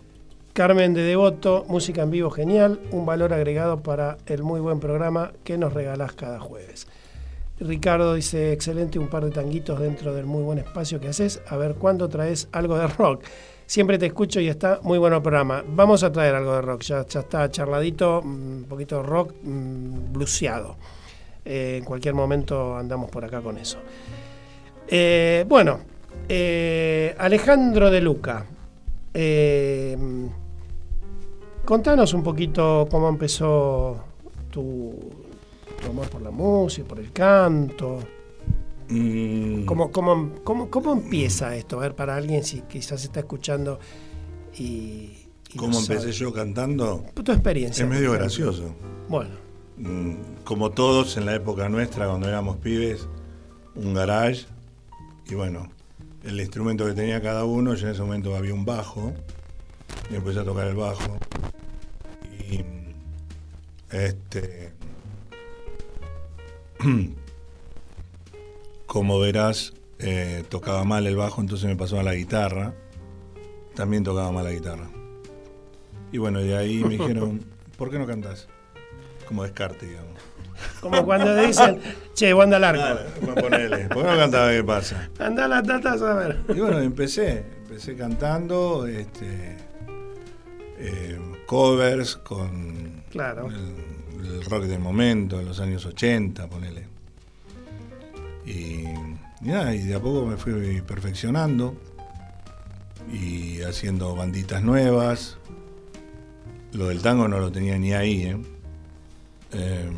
Carmen 0.53 0.93
de 0.93 1.01
Devoto, 1.01 1.65
música 1.67 2.03
en 2.03 2.11
vivo 2.11 2.29
genial, 2.29 2.79
un 2.91 3.05
valor 3.05 3.33
agregado 3.33 3.81
para 3.81 4.17
el 4.25 4.43
muy 4.43 4.59
buen 4.59 4.79
programa 4.79 5.33
que 5.43 5.57
nos 5.57 5.73
regalás 5.73 6.13
cada 6.13 6.39
jueves. 6.39 6.87
Ricardo 7.59 8.15
dice, 8.15 8.51
excelente, 8.51 8.97
un 8.99 9.07
par 9.07 9.23
de 9.23 9.31
tanguitos 9.31 9.79
dentro 9.79 10.13
del 10.13 10.25
muy 10.25 10.43
buen 10.43 10.57
espacio 10.57 10.99
que 10.99 11.09
haces. 11.09 11.41
A 11.47 11.57
ver 11.57 11.75
cuándo 11.75 12.09
traes 12.09 12.47
algo 12.51 12.77
de 12.77 12.87
rock. 12.87 13.23
Siempre 13.65 13.97
te 13.97 14.07
escucho 14.07 14.39
y 14.39 14.47
está 14.47 14.79
muy 14.81 14.97
bueno 14.97 15.17
el 15.17 15.21
programa. 15.21 15.63
Vamos 15.67 16.03
a 16.03 16.11
traer 16.11 16.35
algo 16.35 16.53
de 16.53 16.61
rock, 16.61 16.81
ya, 16.81 17.05
ya 17.05 17.21
está 17.21 17.49
charladito, 17.49 18.21
un 18.21 18.65
poquito 18.67 19.03
rock 19.03 19.33
mm, 19.43 20.11
bluseado. 20.11 20.77
Eh, 21.45 21.77
en 21.79 21.83
cualquier 21.83 22.13
momento 22.13 22.75
andamos 22.75 23.09
por 23.09 23.25
acá 23.25 23.41
con 23.41 23.57
eso. 23.57 23.77
Eh, 24.87 25.45
bueno, 25.47 25.79
eh, 26.27 27.15
Alejandro 27.17 27.91
de 27.91 28.01
Luca. 28.01 28.45
contanos 31.65 32.13
un 32.13 32.23
poquito 32.23 32.87
cómo 32.89 33.09
empezó 33.09 34.03
tu, 34.49 34.93
amor 35.89 36.09
por 36.09 36.21
la 36.21 36.31
música, 36.31 36.87
por 36.87 36.99
el 36.99 37.11
canto. 37.11 37.99
Mm. 38.89 39.65
¿Cómo, 39.65 39.91
cómo, 39.91 40.93
empieza 40.93 41.55
esto? 41.55 41.77
A 41.77 41.81
ver, 41.81 41.95
para 41.95 42.15
alguien 42.15 42.43
si 42.43 42.61
quizás 42.61 43.03
está 43.03 43.21
escuchando 43.21 43.79
y... 44.57 45.19
¿Cómo 45.55 45.79
empecé 45.79 46.11
yo 46.11 46.33
cantando? 46.33 47.05
Tu 47.13 47.31
experiencia. 47.31 47.83
Es 47.83 47.89
medio 47.89 48.11
gracioso. 48.13 48.73
Bueno. 49.07 49.42
Mm, 49.77 50.43
como 50.43 50.71
todos 50.71 51.17
en 51.17 51.25
la 51.25 51.35
época 51.35 51.67
nuestra, 51.69 52.07
cuando 52.07 52.27
éramos 52.27 52.57
pibes, 52.57 53.07
un 53.75 53.93
garage. 53.93 54.45
Y 55.27 55.35
bueno, 55.35 55.71
el 56.23 56.39
instrumento 56.39 56.85
que 56.85 56.93
tenía 56.93 57.21
cada 57.21 57.45
uno, 57.45 57.73
yo 57.73 57.87
en 57.87 57.93
ese 57.93 58.01
momento 58.01 58.35
había 58.35 58.53
un 58.53 58.65
bajo. 58.65 59.13
Y 60.11 60.15
empecé 60.15 60.39
a 60.39 60.43
tocar 60.43 60.67
el 60.67 60.75
bajo. 60.75 61.17
Y 62.49 62.63
este. 63.91 64.73
Como 68.85 69.19
verás, 69.19 69.73
eh, 69.97 70.43
tocaba 70.49 70.83
mal 70.83 71.07
el 71.07 71.15
bajo, 71.15 71.41
entonces 71.41 71.67
me 71.67 71.75
pasó 71.75 71.99
a 71.99 72.03
la 72.03 72.13
guitarra. 72.13 72.75
También 73.75 74.03
tocaba 74.03 74.31
mal 74.31 74.43
la 74.43 74.51
guitarra. 74.51 74.87
Y 76.11 76.19
bueno, 76.19 76.39
de 76.39 76.55
ahí 76.55 76.83
me 76.83 76.89
dijeron, 76.89 77.43
¿por 77.77 77.89
qué 77.89 77.97
no 77.97 78.05
cantas? 78.05 78.47
Como 79.23 79.43
descarte, 79.43 79.87
digamos. 79.87 80.13
Como 80.79 81.05
cuando 81.05 81.35
dicen, 81.35 81.79
che, 82.13 82.33
vos 82.33 82.43
anda 82.43 82.59
largo. 82.59 82.83
Claro, 82.83 83.35
ponele. 83.35 83.87
¿Por 83.87 84.03
qué 84.03 84.09
no 84.09 84.17
cantaba 84.17 84.51
qué 84.51 84.63
pasa? 84.63 85.09
Anda 85.19 85.47
las 85.47 85.63
tatas 85.63 86.01
a 86.01 86.13
ver. 86.13 86.39
Y 86.49 86.59
bueno, 86.59 86.79
empecé. 86.79 87.45
Empecé 87.63 87.95
cantando 87.95 88.85
este, 88.85 89.57
eh, 90.77 91.19
covers 91.45 92.17
con 92.17 93.03
claro. 93.09 93.49
el, 93.49 94.43
rock 94.45 94.63
del 94.63 94.79
momento, 94.79 95.39
en 95.39 95.45
los 95.45 95.59
años 95.59 95.85
80, 95.85 96.47
ponele. 96.47 96.87
Y, 98.45 98.83
y 99.41 99.47
nada, 99.47 99.73
y 99.73 99.79
de 99.79 99.95
a 99.95 99.99
poco 99.99 100.25
me 100.25 100.37
fui 100.37 100.81
perfeccionando 100.81 101.75
y 103.11 103.61
haciendo 103.61 104.15
banditas 104.15 104.61
nuevas. 104.63 105.37
Lo 106.73 106.87
del 106.87 107.01
tango 107.01 107.27
no 107.27 107.39
lo 107.39 107.51
tenía 107.51 107.77
ni 107.77 107.93
ahí, 107.93 108.23
¿eh? 108.23 108.37
Eh, 109.53 109.89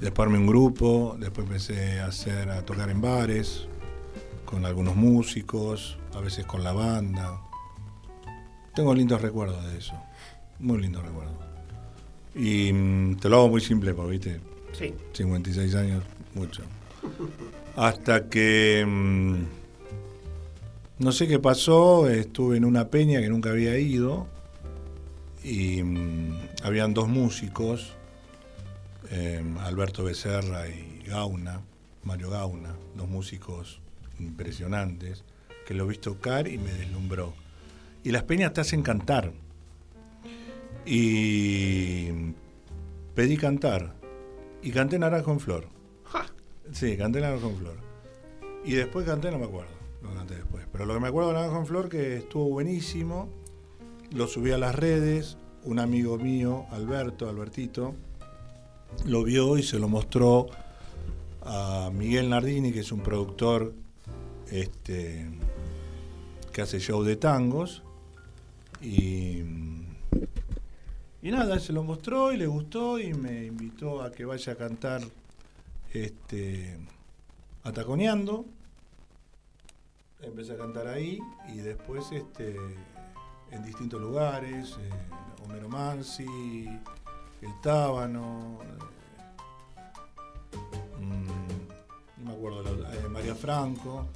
después 0.00 0.26
armé 0.26 0.38
un 0.38 0.46
grupo, 0.46 1.16
después 1.18 1.46
empecé 1.46 2.00
a 2.00 2.06
hacer, 2.06 2.50
a 2.50 2.64
tocar 2.64 2.90
en 2.90 3.00
bares, 3.00 3.66
con 4.44 4.64
algunos 4.64 4.96
músicos, 4.96 5.98
a 6.14 6.20
veces 6.20 6.46
con 6.46 6.64
la 6.64 6.72
banda. 6.72 7.40
Tengo 8.74 8.94
lindos 8.94 9.20
recuerdos 9.20 9.64
de 9.70 9.78
eso, 9.78 9.94
muy 10.58 10.80
lindos 10.80 11.04
recuerdos. 11.04 11.34
Y 12.34 12.72
mm, 12.72 13.16
te 13.16 13.28
lo 13.28 13.36
hago 13.36 13.48
muy 13.48 13.60
simple, 13.60 13.94
porque 13.94 14.12
viste, 14.12 14.40
sí. 14.72 14.94
56 15.12 15.74
años, 15.74 16.04
mucho. 16.34 16.62
Hasta 17.76 18.28
que 18.28 18.84
mm, 18.86 19.34
no 21.00 21.12
sé 21.12 21.26
qué 21.28 21.38
pasó, 21.38 22.08
estuve 22.08 22.56
en 22.56 22.64
una 22.64 22.88
peña 22.88 23.20
que 23.20 23.28
nunca 23.28 23.50
había 23.50 23.78
ido 23.78 24.26
y 25.42 25.82
mm, 25.82 26.48
habían 26.62 26.94
dos 26.94 27.08
músicos, 27.08 27.92
em, 29.10 29.56
Alberto 29.58 30.04
Becerra 30.04 30.68
y 30.68 31.02
Gauna, 31.06 31.60
Mario 32.04 32.30
Gauna, 32.30 32.74
dos 32.94 33.08
músicos 33.08 33.80
impresionantes, 34.18 35.24
que 35.66 35.74
lo 35.74 35.86
vi 35.86 35.96
tocar 35.96 36.48
y 36.48 36.58
me 36.58 36.72
deslumbró. 36.72 37.32
Y 38.02 38.10
las 38.10 38.24
peñas 38.24 38.52
te 38.52 38.60
hacen 38.60 38.82
cantar. 38.82 39.32
Y 40.86 42.08
pedí 43.14 43.36
cantar. 43.36 43.94
Y 44.62 44.72
canté 44.72 44.98
Naranjo 44.98 45.32
en 45.32 45.40
Flor. 45.40 45.68
Sí, 46.72 46.96
canté 46.96 47.20
Naranjo 47.20 47.48
en 47.50 47.56
Flor. 47.56 47.76
Y 48.64 48.72
después 48.72 49.06
canté, 49.06 49.30
no 49.30 49.38
me 49.38 49.46
acuerdo, 49.46 49.72
lo 50.02 50.14
canté 50.14 50.36
después. 50.36 50.66
Pero 50.70 50.86
lo 50.86 50.94
que 50.94 51.00
me 51.00 51.08
acuerdo 51.08 51.30
de 51.30 51.34
Naranjo 51.36 51.58
en 51.58 51.66
Flor 51.66 51.88
que 51.88 52.18
estuvo 52.18 52.44
buenísimo 52.48 53.28
lo 54.10 54.26
subí 54.26 54.52
a 54.52 54.58
las 54.58 54.74
redes, 54.74 55.36
un 55.64 55.78
amigo 55.78 56.18
mío, 56.18 56.66
Alberto, 56.70 57.28
Albertito, 57.28 57.94
lo 59.04 59.22
vio 59.24 59.56
y 59.56 59.62
se 59.62 59.78
lo 59.78 59.88
mostró 59.88 60.48
a 61.42 61.90
Miguel 61.92 62.28
Nardini, 62.30 62.72
que 62.72 62.80
es 62.80 62.92
un 62.92 63.00
productor 63.00 63.72
este, 64.50 65.26
que 66.52 66.62
hace 66.62 66.80
show 66.80 67.02
de 67.02 67.16
tangos. 67.16 67.82
Y, 68.82 69.42
y 71.22 71.30
nada, 71.30 71.58
se 71.60 71.72
lo 71.72 71.82
mostró 71.82 72.32
y 72.32 72.36
le 72.36 72.46
gustó 72.46 72.98
y 72.98 73.14
me 73.14 73.46
invitó 73.46 74.02
a 74.02 74.10
que 74.10 74.24
vaya 74.24 74.52
a 74.52 74.56
cantar 74.56 75.02
este, 75.92 76.78
Ataconeando. 77.62 78.46
Empecé 80.22 80.52
a 80.52 80.56
cantar 80.56 80.86
ahí 80.86 81.18
y 81.54 81.58
después 81.58 82.10
este, 82.12 82.56
en 83.52 83.62
distintos 83.64 84.00
lugares, 84.00 84.76
eh, 84.80 84.90
Homero 85.44 85.68
Mansi, 85.68 86.68
El 87.42 87.60
Tábano, 87.62 88.58
eh, 88.62 88.66
mm, 91.00 92.22
no 92.24 92.30
me 92.30 92.32
acuerdo, 92.32 92.62
eh, 92.92 93.08
María 93.08 93.34
Franco, 93.34 94.06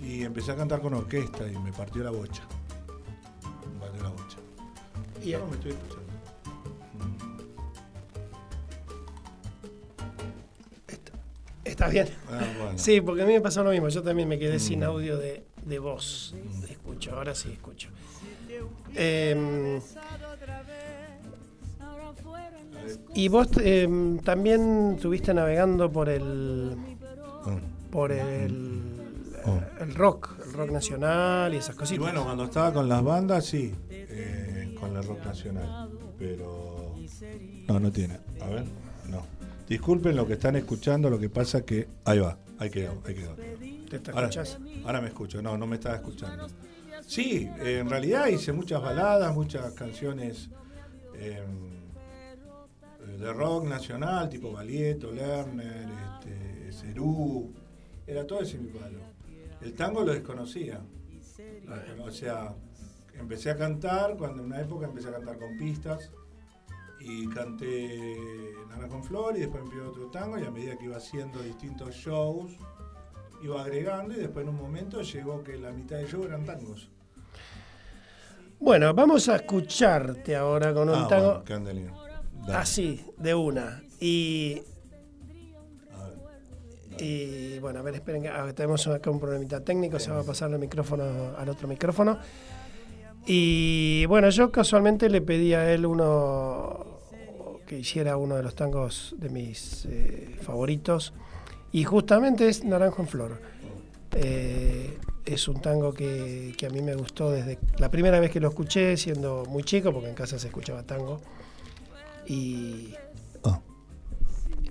y 0.00 0.22
empecé 0.24 0.52
a 0.52 0.56
cantar 0.56 0.80
con 0.80 0.94
orquesta 0.94 1.46
y 1.46 1.56
me 1.58 1.72
partió 1.72 2.02
la 2.02 2.10
bocha. 2.10 2.42
Me 3.72 3.80
partió 3.80 4.02
la 4.02 4.08
bocha. 4.08 4.38
Y 5.22 5.34
ahora. 5.34 5.46
Mm. 5.46 5.52
Está 11.64 11.88
bien. 11.88 12.08
Ah, 12.28 12.72
sí, 12.74 13.00
porque 13.00 13.22
a 13.22 13.26
mí 13.26 13.32
me 13.32 13.40
pasó 13.40 13.62
lo 13.62 13.70
mismo. 13.70 13.88
Yo 13.88 14.02
también 14.02 14.28
me 14.28 14.38
quedé 14.38 14.58
sin 14.58 14.80
mm. 14.80 14.84
audio 14.84 15.16
de, 15.16 15.44
de 15.64 15.78
voz. 15.78 16.34
Escucho, 16.68 17.14
ahora 17.14 17.36
sí 17.36 17.52
escucho. 17.52 17.88
Em, 18.94 19.80
y 23.14 23.28
vos 23.28 23.48
em, 23.58 24.18
también 24.18 24.94
estuviste 24.96 25.34
navegando 25.34 25.90
por 25.90 26.08
el. 26.08 26.76
Por 27.90 28.12
el. 28.12 28.80
Oh. 29.44 29.60
el 29.80 29.94
rock, 29.94 30.36
el 30.46 30.52
rock 30.52 30.70
nacional 30.70 31.52
y 31.52 31.56
esas 31.56 31.74
cositas. 31.74 31.96
Y 31.96 31.98
bueno, 31.98 32.24
cuando 32.24 32.44
estaba 32.44 32.72
con 32.72 32.88
las 32.88 33.02
bandas, 33.02 33.44
sí, 33.44 33.74
eh, 33.90 34.74
con 34.78 34.96
el 34.96 35.02
rock 35.02 35.24
nacional. 35.24 35.90
Pero. 36.18 36.94
No, 37.68 37.80
no 37.80 37.90
tiene. 37.90 38.18
A 38.40 38.48
ver, 38.48 38.64
no. 39.10 39.26
Disculpen 39.68 40.14
lo 40.16 40.26
que 40.26 40.34
están 40.34 40.56
escuchando, 40.56 41.10
lo 41.10 41.18
que 41.18 41.28
pasa 41.28 41.62
que. 41.62 41.88
Ahí 42.04 42.20
va, 42.20 42.38
ahí 42.58 42.70
quedó, 42.70 43.02
ahí 43.06 43.14
quedó. 43.14 43.34
¿Te 43.34 43.96
escuchas? 43.96 44.58
Ahora 44.84 45.00
me 45.00 45.08
escucho, 45.08 45.42
no, 45.42 45.58
no 45.58 45.66
me 45.66 45.76
estaba 45.76 45.96
escuchando. 45.96 46.46
Sí, 47.12 47.46
en 47.58 47.90
realidad 47.90 48.28
hice 48.28 48.54
muchas 48.54 48.80
baladas, 48.80 49.34
muchas 49.34 49.74
canciones 49.74 50.48
em, 51.12 51.68
de 53.18 53.32
rock 53.34 53.66
nacional, 53.66 54.30
tipo 54.30 54.50
Valieto, 54.50 55.12
Lerner, 55.12 55.90
este, 56.14 56.72
Cerú. 56.72 57.52
Era 58.06 58.26
todo 58.26 58.40
ese 58.40 58.56
mi 58.56 58.70
palo. 58.70 59.00
El 59.60 59.74
tango 59.74 60.04
lo 60.04 60.14
desconocía. 60.14 60.80
O 62.02 62.10
sea, 62.10 62.54
empecé 63.12 63.50
a 63.50 63.58
cantar, 63.58 64.16
cuando 64.16 64.40
en 64.40 64.46
una 64.46 64.62
época 64.62 64.86
empecé 64.86 65.10
a 65.10 65.12
cantar 65.12 65.38
con 65.38 65.58
pistas 65.58 66.10
y 66.98 67.28
canté 67.28 68.16
Nana 68.70 68.88
con 68.88 69.04
Flor 69.04 69.36
y 69.36 69.40
después 69.40 69.62
empecé 69.64 69.82
otro 69.82 70.06
tango 70.06 70.38
y 70.38 70.46
a 70.46 70.50
medida 70.50 70.78
que 70.78 70.86
iba 70.86 70.96
haciendo 70.96 71.42
distintos 71.42 71.94
shows 71.94 72.56
iba 73.42 73.60
agregando 73.60 74.14
y 74.14 74.18
después 74.18 74.44
en 74.44 74.50
un 74.50 74.56
momento 74.56 75.02
llegó 75.02 75.42
que 75.42 75.58
la 75.58 75.72
mitad 75.72 75.96
del 75.96 76.08
show 76.08 76.24
eran 76.24 76.46
tangos. 76.46 76.88
Bueno, 78.62 78.94
vamos 78.94 79.28
a 79.28 79.36
escucharte 79.36 80.36
ahora 80.36 80.72
con 80.72 80.88
un 80.88 80.94
ah, 80.94 81.08
tango. 81.08 81.42
Así, 82.48 83.04
de 83.18 83.34
una. 83.34 83.82
Y 84.00 84.62
y 86.98 87.58
bueno, 87.58 87.80
a 87.80 87.82
ver, 87.82 87.96
esperen, 87.96 88.24
tenemos 88.54 88.86
acá 88.86 89.10
un 89.10 89.18
problemita 89.18 89.64
técnico, 89.64 89.98
se 89.98 90.12
va 90.12 90.20
a 90.20 90.22
pasar 90.22 90.52
el 90.52 90.60
micrófono 90.60 91.34
al 91.36 91.48
otro 91.48 91.66
micrófono. 91.66 92.18
Y 93.26 94.06
bueno, 94.06 94.30
yo 94.30 94.52
casualmente 94.52 95.10
le 95.10 95.20
pedí 95.20 95.54
a 95.54 95.72
él 95.72 95.84
uno 95.84 97.00
que 97.66 97.78
hiciera 97.80 98.16
uno 98.16 98.36
de 98.36 98.44
los 98.44 98.54
tangos 98.54 99.16
de 99.18 99.28
mis 99.28 99.86
eh, 99.86 100.36
favoritos. 100.40 101.12
Y 101.72 101.82
justamente 101.82 102.48
es 102.48 102.64
Naranjo 102.64 103.02
en 103.02 103.08
Flor. 103.08 103.40
Eh, 104.12 104.98
es 105.24 105.48
un 105.48 105.60
tango 105.60 105.92
que, 105.92 106.54
a 106.66 106.70
mí 106.70 106.82
me 106.82 106.94
gustó 106.94 107.30
desde 107.30 107.58
la 107.78 107.90
primera 107.90 108.18
vez 108.20 108.30
que 108.30 108.40
lo 108.40 108.48
escuché, 108.48 108.96
siendo 108.96 109.44
muy 109.48 109.62
chico, 109.62 109.92
porque 109.92 110.08
en 110.08 110.14
casa 110.14 110.38
se 110.38 110.48
escuchaba 110.48 110.82
tango. 110.82 111.20
Y. 112.26 112.94
Oh. 113.42 113.60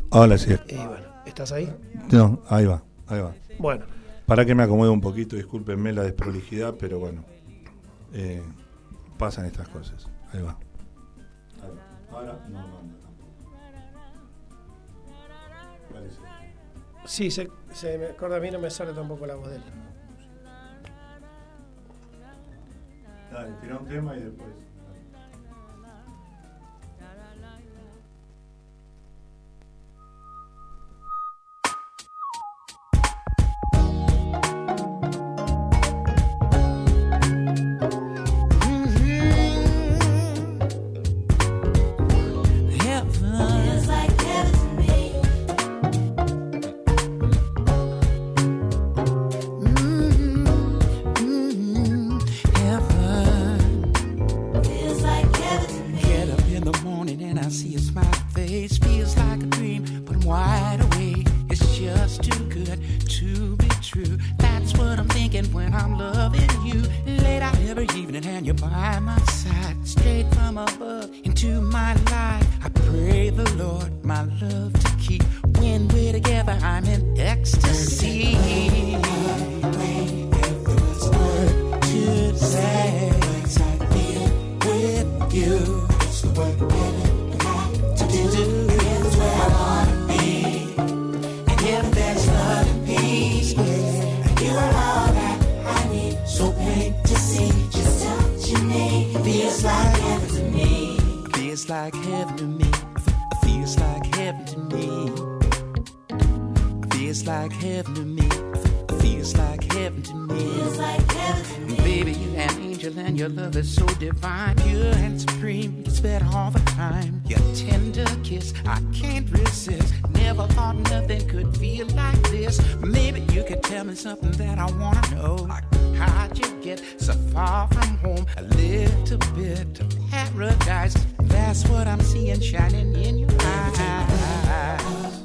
Hola, 0.09 0.37
sí. 0.37 0.55
Y 0.67 0.75
bueno, 0.75 1.07
¿estás 1.25 1.51
ahí? 1.51 1.73
No, 2.11 2.41
ahí 2.49 2.65
va, 2.65 2.83
ahí 3.07 3.21
va. 3.21 3.33
Bueno. 3.57 3.85
Para 4.25 4.45
que 4.45 4.55
me 4.55 4.63
acomode 4.63 4.89
un 4.89 5.01
poquito, 5.01 5.35
discúlpenme 5.35 5.91
la 5.93 6.03
desprolijidad, 6.03 6.75
pero 6.79 6.99
bueno. 6.99 7.23
Eh, 8.13 8.41
pasan 9.17 9.45
estas 9.45 9.69
cosas. 9.69 10.07
Ahí 10.33 10.41
va. 10.41 10.57
Ahora 12.11 12.39
no, 12.49 12.67
no, 12.67 12.81
no. 12.83 13.01
Sí, 17.05 17.31
se, 17.31 17.49
se 17.73 17.97
me 17.97 18.05
acuerda 18.07 18.37
a 18.37 18.39
mí, 18.39 18.51
no 18.51 18.59
me 18.59 18.69
sale 18.69 18.93
tampoco 18.93 19.25
la 19.25 19.35
voz 19.35 19.49
de 19.49 19.55
él. 19.55 19.63
Dale, 23.31 23.53
tira 23.61 23.77
un 23.77 23.87
tema 23.87 24.17
y 24.17 24.23
después. 24.23 24.70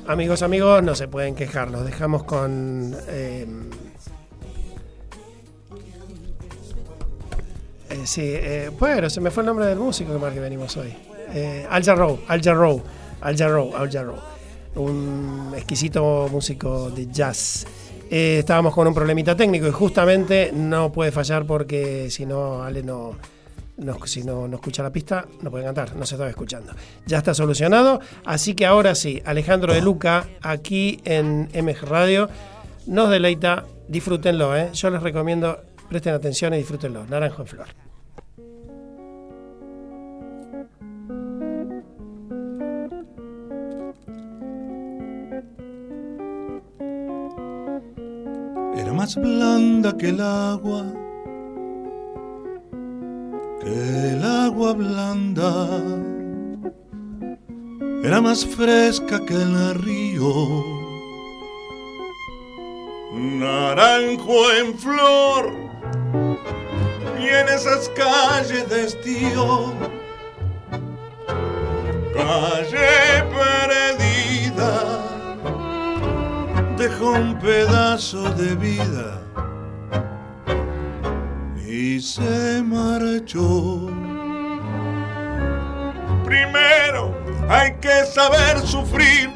Amigos, 0.09 0.43
amigos, 0.43 0.83
no 0.83 0.95
se 0.95 1.09
pueden 1.09 1.35
quejar. 1.35 1.71
Los 1.71 1.85
dejamos 1.85 2.23
con. 2.25 2.97
Eh, 3.09 3.47
eh, 7.91 8.01
sí, 8.05 8.23
eh, 8.25 8.71
bueno, 8.79 9.11
se 9.11 9.21
me 9.21 9.31
fue 9.31 9.43
el 9.43 9.49
nombre 9.49 9.67
del 9.67 9.79
músico 9.79 10.13
que 10.13 10.19
más 10.19 10.33
que 10.33 10.41
venimos 10.41 10.77
hoy. 10.77 10.95
Al 11.69 11.85
Jarreau, 11.85 12.21
Al 12.29 12.41
Jarreau, 12.41 12.83
Al 13.21 13.37
Jarreau, 13.37 13.77
Al 13.77 13.91
Jarreau. 13.91 14.17
Un 14.77 15.53
exquisito 15.57 16.29
músico 16.31 16.91
de 16.91 17.11
jazz. 17.11 17.67
Estábamos 18.11 18.75
con 18.75 18.87
un 18.87 18.95
problemita 18.95 19.37
técnico 19.37 19.67
y 19.67 19.71
justamente 19.71 20.51
no 20.53 20.93
puede 20.93 21.13
fallar 21.13 21.47
porque 21.47 22.11
si 22.11 22.27
no, 22.27 22.63
Ale 22.63 22.83
no 22.83 23.17
si 24.07 24.25
no, 24.25 24.49
no 24.49 24.57
escucha 24.57 24.83
la 24.83 24.91
pista, 24.91 25.27
no 25.43 25.51
puede 25.51 25.65
cantar, 25.65 25.95
no 25.97 26.07
se 26.07 26.15
estaba 26.15 26.31
escuchando. 26.31 26.73
Ya 27.07 27.19
está 27.19 27.35
solucionado, 27.35 28.01
así 28.25 28.55
que 28.55 28.65
ahora 28.65 28.95
sí, 28.95 29.23
Alejandro 29.25 29.75
de 29.75 29.83
Luca, 29.83 30.27
aquí 30.41 31.01
en 31.05 31.49
MG 31.53 31.83
Radio, 31.83 32.29
nos 32.87 33.11
deleita, 33.11 33.65
disfrútenlo, 33.89 34.57
¿eh? 34.57 34.71
yo 34.73 34.91
les 34.91 35.03
recomiendo, 35.03 35.61
presten 35.89 36.15
atención 36.15 36.55
y 36.55 36.59
disfrútenlo, 36.59 37.07
Naranjo 37.07 37.43
en 37.43 37.49
Flor. 37.49 37.86
Más 48.97 49.15
blanda 49.17 49.97
que 49.97 50.09
el 50.09 50.21
agua 50.21 50.85
el 53.67 54.25
agua 54.25 54.73
blanda. 54.75 55.69
Era 58.05 58.21
más 58.21 58.47
fresca 58.47 59.25
que 59.27 59.35
el 59.35 59.75
río. 59.75 60.65
Naranjo 63.13 64.53
en 64.53 64.79
flor 64.79 65.53
y 67.19 67.27
en 67.27 67.49
esas 67.49 67.89
calles 67.91 68.69
de 68.69 68.85
estío, 68.85 69.73
calle 72.15 73.25
perdida, 73.35 75.06
dejó 76.77 77.13
un 77.13 77.39
pedazo 77.39 78.31
de 78.35 78.55
vida 78.55 79.21
y 81.67 82.01
se 82.01 82.63
marchó. 82.63 83.89
Primero 86.25 87.15
hay 87.49 87.75
que 87.81 88.05
saber 88.07 88.61
sufrir 88.61 89.31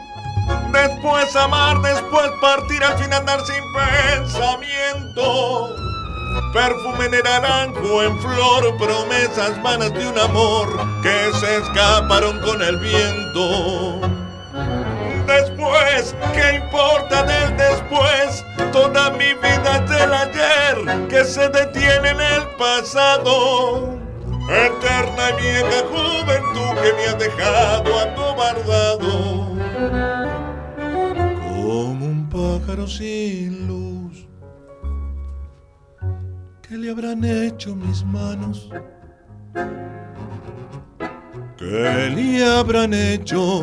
Después 0.73 1.35
amar, 1.35 1.81
después 1.83 2.31
partir, 2.41 2.83
al 2.85 2.97
fin 2.99 3.13
andar 3.13 3.41
sin 3.45 3.63
pensamiento. 3.73 5.69
Perfume 6.53 7.07
el 7.07 7.25
naranjo, 7.25 8.03
en 8.05 8.21
flor, 8.21 8.77
promesas 8.79 9.61
vanas 9.63 9.93
de 9.93 10.07
un 10.07 10.19
amor 10.19 10.69
que 11.03 11.33
se 11.41 11.57
escaparon 11.57 12.41
con 12.41 12.63
el 12.63 12.77
viento. 12.79 14.20
¿Qué 16.33 16.57
importa 16.57 17.23
del 17.25 17.57
después? 17.57 18.45
Toda 18.73 19.11
mi 19.11 19.35
vida 19.35 19.77
es 19.77 19.91
del 19.91 20.13
ayer 20.13 21.09
que 21.09 21.25
se 21.25 21.49
detiene 21.49 22.11
en 22.11 22.21
el 22.21 22.47
pasado. 22.59 23.99
Eterna 24.49 25.31
y 25.31 25.43
vieja 25.43 25.85
juventud 25.91 26.81
que 26.83 26.93
me 26.95 27.07
ha 27.07 27.15
dejado 27.15 28.01
acobardado 28.01 29.11
como 31.39 32.07
un 32.07 32.29
pájaro 32.29 32.87
sin 32.89 33.69
luz. 33.69 34.27
¿Qué 36.63 36.77
le 36.77 36.91
habrán 36.91 37.25
hecho 37.25 37.77
mis 37.77 38.05
manos? 38.05 38.71
¿Qué 41.57 42.11
le 42.15 42.45
habrán 42.45 42.95
hecho 42.95 43.63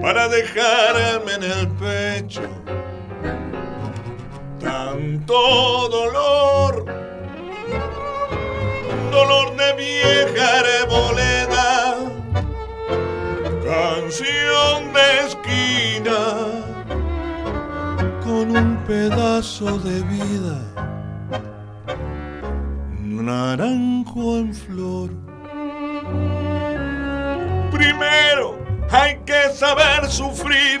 para 0.00 0.28
dejarme 0.28 1.32
en 1.34 1.42
el 1.42 1.68
pecho 1.68 2.48
tanto 4.60 5.88
dolor? 5.88 6.84
Dolor 9.10 9.56
de 9.56 9.72
vieja 9.74 10.60
arboleda 10.60 11.96
canción 13.64 14.92
de 14.92 15.26
esquina 15.26 16.20
con 18.22 18.56
un 18.56 18.76
pedazo 18.86 19.78
de 19.78 20.02
vida, 20.02 20.58
naranjo 23.00 24.38
en 24.38 24.54
flor. 24.54 25.10
Primero 27.72 28.65
hay 28.90 29.16
que 29.26 29.50
saber 29.54 30.10
sufrir, 30.10 30.80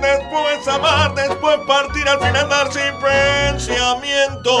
después 0.00 0.68
amar, 0.68 1.14
después 1.14 1.58
partir, 1.66 2.08
al 2.08 2.18
final 2.20 2.48
dar 2.48 2.72
sin 2.72 2.94
pensamiento 3.00 4.54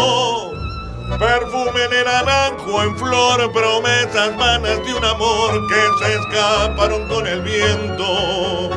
Perfume 1.18 1.84
en 1.84 1.92
el 1.92 2.04
naranjo 2.06 2.82
en 2.82 2.96
flor, 2.98 3.52
promesas 3.52 4.36
vanas 4.36 4.84
de 4.84 4.94
un 4.94 5.04
amor 5.04 5.66
que 5.68 6.04
se 6.04 6.14
escaparon 6.14 7.06
con 7.08 7.26
el 7.26 7.42
viento. 7.42 8.70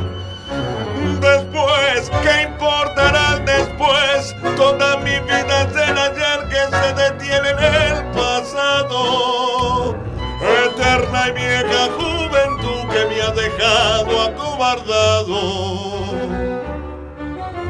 Después, 1.20 2.12
¿qué 2.22 2.44
importará 2.44 3.40
después? 3.40 4.36
Toda 4.56 4.98
mi 4.98 5.18
vida 5.22 5.64
es 5.64 5.76
el 5.90 5.98
ayer 5.98 6.48
que 6.50 6.68
se 6.76 6.94
detiene 6.94 7.50
en 7.50 7.60
el 7.60 8.12
pasado. 8.12 9.96
Eterna 10.42 11.28
y 11.28 11.32
vieja 11.32 11.90
juventud 11.98 12.82
que 12.90 13.06
me 13.06 13.22
ha 13.22 13.32
dejado 13.32 14.22
acobardado. 14.22 15.40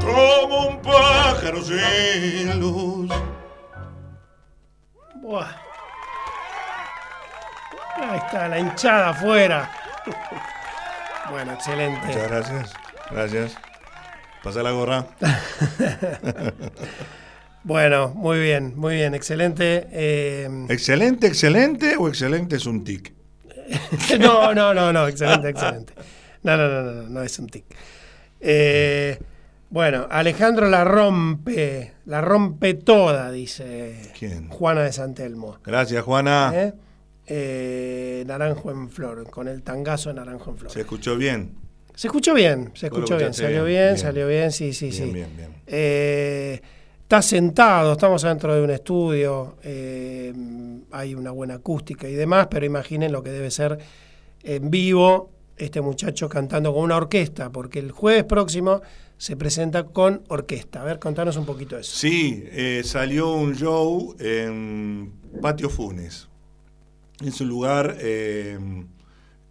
Como 0.02 0.68
un 0.68 0.82
pájaro 0.82 1.62
sin 1.62 2.60
luz 2.60 3.12
Ahí 7.98 8.18
está, 8.18 8.48
la 8.48 8.60
hinchada 8.60 9.10
afuera. 9.10 9.70
Bueno, 11.30 11.54
excelente. 11.54 12.08
Muchas 12.08 12.28
gracias. 12.30 12.74
Gracias. 13.12 13.58
Pasa 14.44 14.64
la 14.64 14.72
gorra. 14.72 15.06
bueno, 17.68 18.14
muy 18.16 18.40
bien, 18.40 18.74
muy 18.78 18.96
bien, 18.96 19.14
excelente. 19.14 19.88
Eh, 19.92 20.66
¿Excelente, 20.70 21.28
excelente 21.28 21.98
o 21.98 22.08
excelente 22.08 22.56
es 22.56 22.66
un 22.66 22.86
tic? 22.86 23.14
no, 24.22 24.54
no, 24.54 24.74
no, 24.74 24.94
no, 24.94 25.06
excelente, 25.06 25.50
excelente. 25.50 25.94
No, 26.44 26.56
no, 26.56 26.70
no, 26.70 26.84
no, 26.94 27.10
no, 27.10 27.24
es 27.24 27.38
un 27.40 27.48
tic. 27.48 27.66
Eh, 28.40 29.20
bueno, 29.70 30.08
Alejandro 30.10 30.70
la 30.70 30.86
rompe, 30.86 31.92
la 32.06 32.22
rompe 32.22 32.74
toda, 32.76 33.32
dice 33.32 34.14
¿Quién? 34.18 34.48
Juana 34.48 34.84
de 34.84 34.94
Santelmo. 34.94 35.58
Gracias, 35.66 36.02
Juana. 36.06 36.54
¿Eh? 36.56 36.74
Eh, 37.26 38.24
naranjo 38.28 38.72
en 38.72 38.90
flor, 38.90 39.30
con 39.30 39.50
el 39.50 39.62
tangazo 39.62 40.08
de 40.08 40.16
Naranjo 40.16 40.52
en 40.52 40.58
flor. 40.58 40.72
¿Se 40.72 40.80
escuchó 40.80 41.18
bien? 41.18 41.58
Se 41.96 42.08
escuchó 42.08 42.34
bien, 42.34 42.72
se 42.76 42.86
escuchó 42.86 43.18
bien, 43.18 43.34
salió 43.34 43.66
bien, 43.66 43.98
salió 43.98 44.26
bien, 44.26 44.54
sí, 44.54 44.72
sí, 44.72 44.94
sí. 44.94 45.12
Bien, 45.12 45.36
bien. 45.36 45.52
Eh, 47.08 47.14
está 47.16 47.22
sentado, 47.22 47.94
estamos 47.94 48.22
dentro 48.22 48.54
de 48.54 48.62
un 48.62 48.70
estudio, 48.70 49.56
hay 49.64 51.16
una 51.16 51.32
buena 51.32 51.54
acústica 51.56 52.10
y 52.10 52.16
demás, 52.16 52.48
pero 52.52 52.66
imaginen 52.66 53.14
lo 53.14 53.24
que 53.24 53.30
debe 53.30 53.50
ser 53.50 53.78
en 54.44 54.70
vivo 54.70 55.32
este 55.56 55.80
muchacho 55.80 56.28
cantando 56.28 56.74
con 56.74 56.84
una 56.84 56.98
orquesta, 56.98 57.50
porque 57.50 57.80
el 57.80 57.92
jueves 57.92 58.26
próximo 58.26 58.82
se 59.18 59.38
presenta 59.38 59.86
con 59.86 60.22
orquesta. 60.28 60.82
A 60.82 60.84
ver, 60.84 61.00
contanos 61.00 61.38
un 61.38 61.46
poquito 61.46 61.78
eso. 61.78 61.96
Sí, 61.96 62.44
eh, 62.52 62.82
salió 62.84 63.32
un 63.32 63.56
show 63.56 64.16
en 64.20 65.14
Patio 65.42 65.70
Funes. 65.70 66.28
Es 67.26 67.40
un 67.40 67.48
lugar 67.48 67.98
eh, 68.02 68.60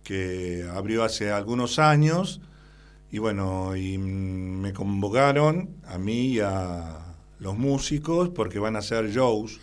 que 0.05 0.69
abrió 0.73 1.05
hace 1.05 1.33
algunos 1.33 1.79
años 1.79 2.42
y 3.11 3.19
bueno, 3.19 3.75
y 3.77 3.97
me 3.97 4.75
convocaron 4.75 5.71
a 5.87 5.97
mí 5.97 6.35
y 6.35 6.40
a 6.40 7.06
los 7.38 7.57
músicos 7.57 8.31
porque 8.31 8.59
van 8.59 8.77
a 8.77 8.81
hacer 8.81 9.11
shows, 9.11 9.61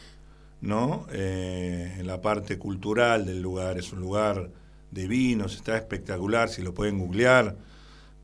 ¿no? 0.62 1.08
Eh, 1.12 1.96
en 2.00 2.08
la 2.08 2.22
parte 2.22 2.58
cultural 2.58 3.26
del 3.26 3.42
lugar. 3.42 3.78
Es 3.78 3.94
un 3.94 4.02
lugar 4.02 4.50
de 4.92 5.08
vinos, 5.08 5.56
está 5.56 5.78
espectacular, 5.78 6.50
si 6.50 6.62
lo 6.62 6.74
pueden 6.74 7.00
googlear. 7.00 7.56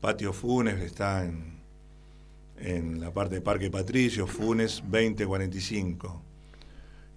Patio 0.00 0.32
Funes 0.32 0.80
está 0.80 1.24
en 1.24 1.60
en 2.60 3.00
la 3.00 3.12
parte 3.12 3.36
de 3.36 3.40
Parque 3.40 3.70
Patricio, 3.70 4.26
Funes 4.26 4.82
2045. 4.84 6.22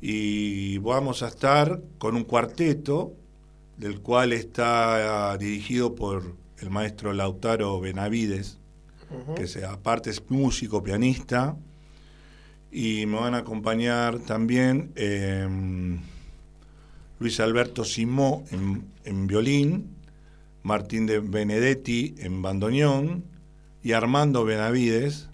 Y 0.01 0.77
vamos 0.79 1.23
a 1.23 1.27
estar 1.27 1.81
con 1.97 2.15
un 2.15 2.23
cuarteto, 2.23 3.13
del 3.77 4.01
cual 4.01 4.33
está 4.33 5.37
dirigido 5.37 5.95
por 5.95 6.35
el 6.59 6.69
maestro 6.69 7.13
Lautaro 7.13 7.79
Benavides, 7.79 8.59
que 9.35 9.47
sea, 9.47 9.73
aparte 9.73 10.09
es 10.09 10.23
músico, 10.29 10.81
pianista, 10.81 11.55
y 12.73 13.05
me 13.05 13.19
van 13.19 13.35
a 13.35 13.39
acompañar 13.39 14.17
también 14.19 14.91
em, 14.95 15.99
Luis 17.19 17.39
Alberto 17.39 17.85
Simó 17.85 18.43
en, 18.51 18.85
en 19.05 19.27
violín, 19.27 19.95
Martín 20.63 21.05
de 21.05 21.19
Benedetti 21.19 22.15
en 22.17 22.41
bandoneón 22.41 23.25
y 23.83 23.91
Armando 23.91 24.43
Benavides 24.43 25.29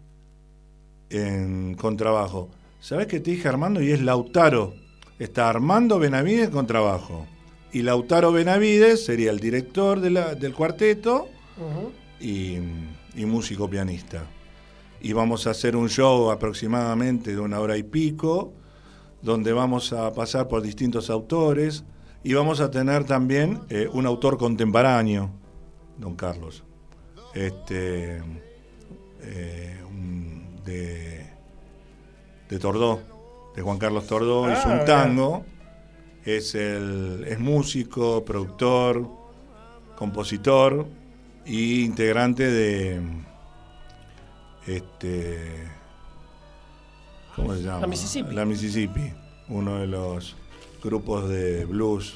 en 1.10 1.76
contrabajo. 1.76 2.50
¿Sabes 2.82 3.08
qué 3.08 3.22
te 3.22 3.32
dije 3.32 3.48
Armando? 3.48 3.82
Y 3.82 3.92
es 3.92 4.02
Lautaro. 4.02 4.74
Está 5.18 5.50
Armando 5.50 5.98
Benavides 5.98 6.50
con 6.50 6.68
trabajo. 6.68 7.26
Y 7.72 7.84
Lautaro 7.84 8.32
Benavides 8.32 9.06
sería 9.06 9.32
el 9.32 9.40
director 9.40 10.02
del 10.02 10.54
cuarteto 10.54 11.30
y, 12.20 12.58
y, 13.16 13.26
músico 13.26 13.70
pianista. 13.70 14.26
Y 15.02 15.14
vamos 15.14 15.48
a 15.48 15.52
hacer 15.52 15.76
un 15.76 15.90
show 15.90 16.30
aproximadamente 16.32 17.32
de 17.32 17.40
una 17.40 17.60
hora 17.60 17.78
y 17.78 17.84
pico, 17.84 18.54
donde 19.22 19.54
vamos 19.54 19.94
a 19.94 20.14
pasar 20.14 20.48
por 20.48 20.62
distintos 20.62 21.10
autores 21.10 21.84
y 22.24 22.34
vamos 22.34 22.60
a 22.60 22.70
tener 22.70 23.06
también 23.06 23.62
eh, 23.70 23.88
un 23.92 24.06
autor 24.06 24.38
contemporáneo, 24.38 25.30
don 25.98 26.16
Carlos. 26.16 26.64
Este, 27.34 28.22
eh, 29.22 29.78
de, 30.66 31.26
de 32.50 32.60
Tordó, 32.60 33.02
de 33.56 33.62
Juan 33.62 33.78
Carlos 33.78 34.06
Tordó, 34.08 34.52
hizo 34.52 34.68
un 34.68 34.80
ah, 34.80 34.86
tango, 34.86 35.46
es, 36.26 36.56
el, 36.56 37.26
es 37.28 37.40
músico, 37.40 38.26
productor, 38.26 39.08
compositor 39.96 40.88
y 41.46 41.84
integrante 41.84 42.50
de, 42.50 43.02
este, 44.68 45.68
¿cómo 47.36 47.54
se 47.56 47.64
llama? 47.64 47.82
La 47.82 47.88
Mississippi. 47.88 48.36
La 48.36 48.46
Mississippi, 48.46 49.14
uno 49.50 49.80
de 49.80 49.88
los 49.88 50.36
grupos 50.84 51.30
de 51.30 51.66
blues. 51.66 52.16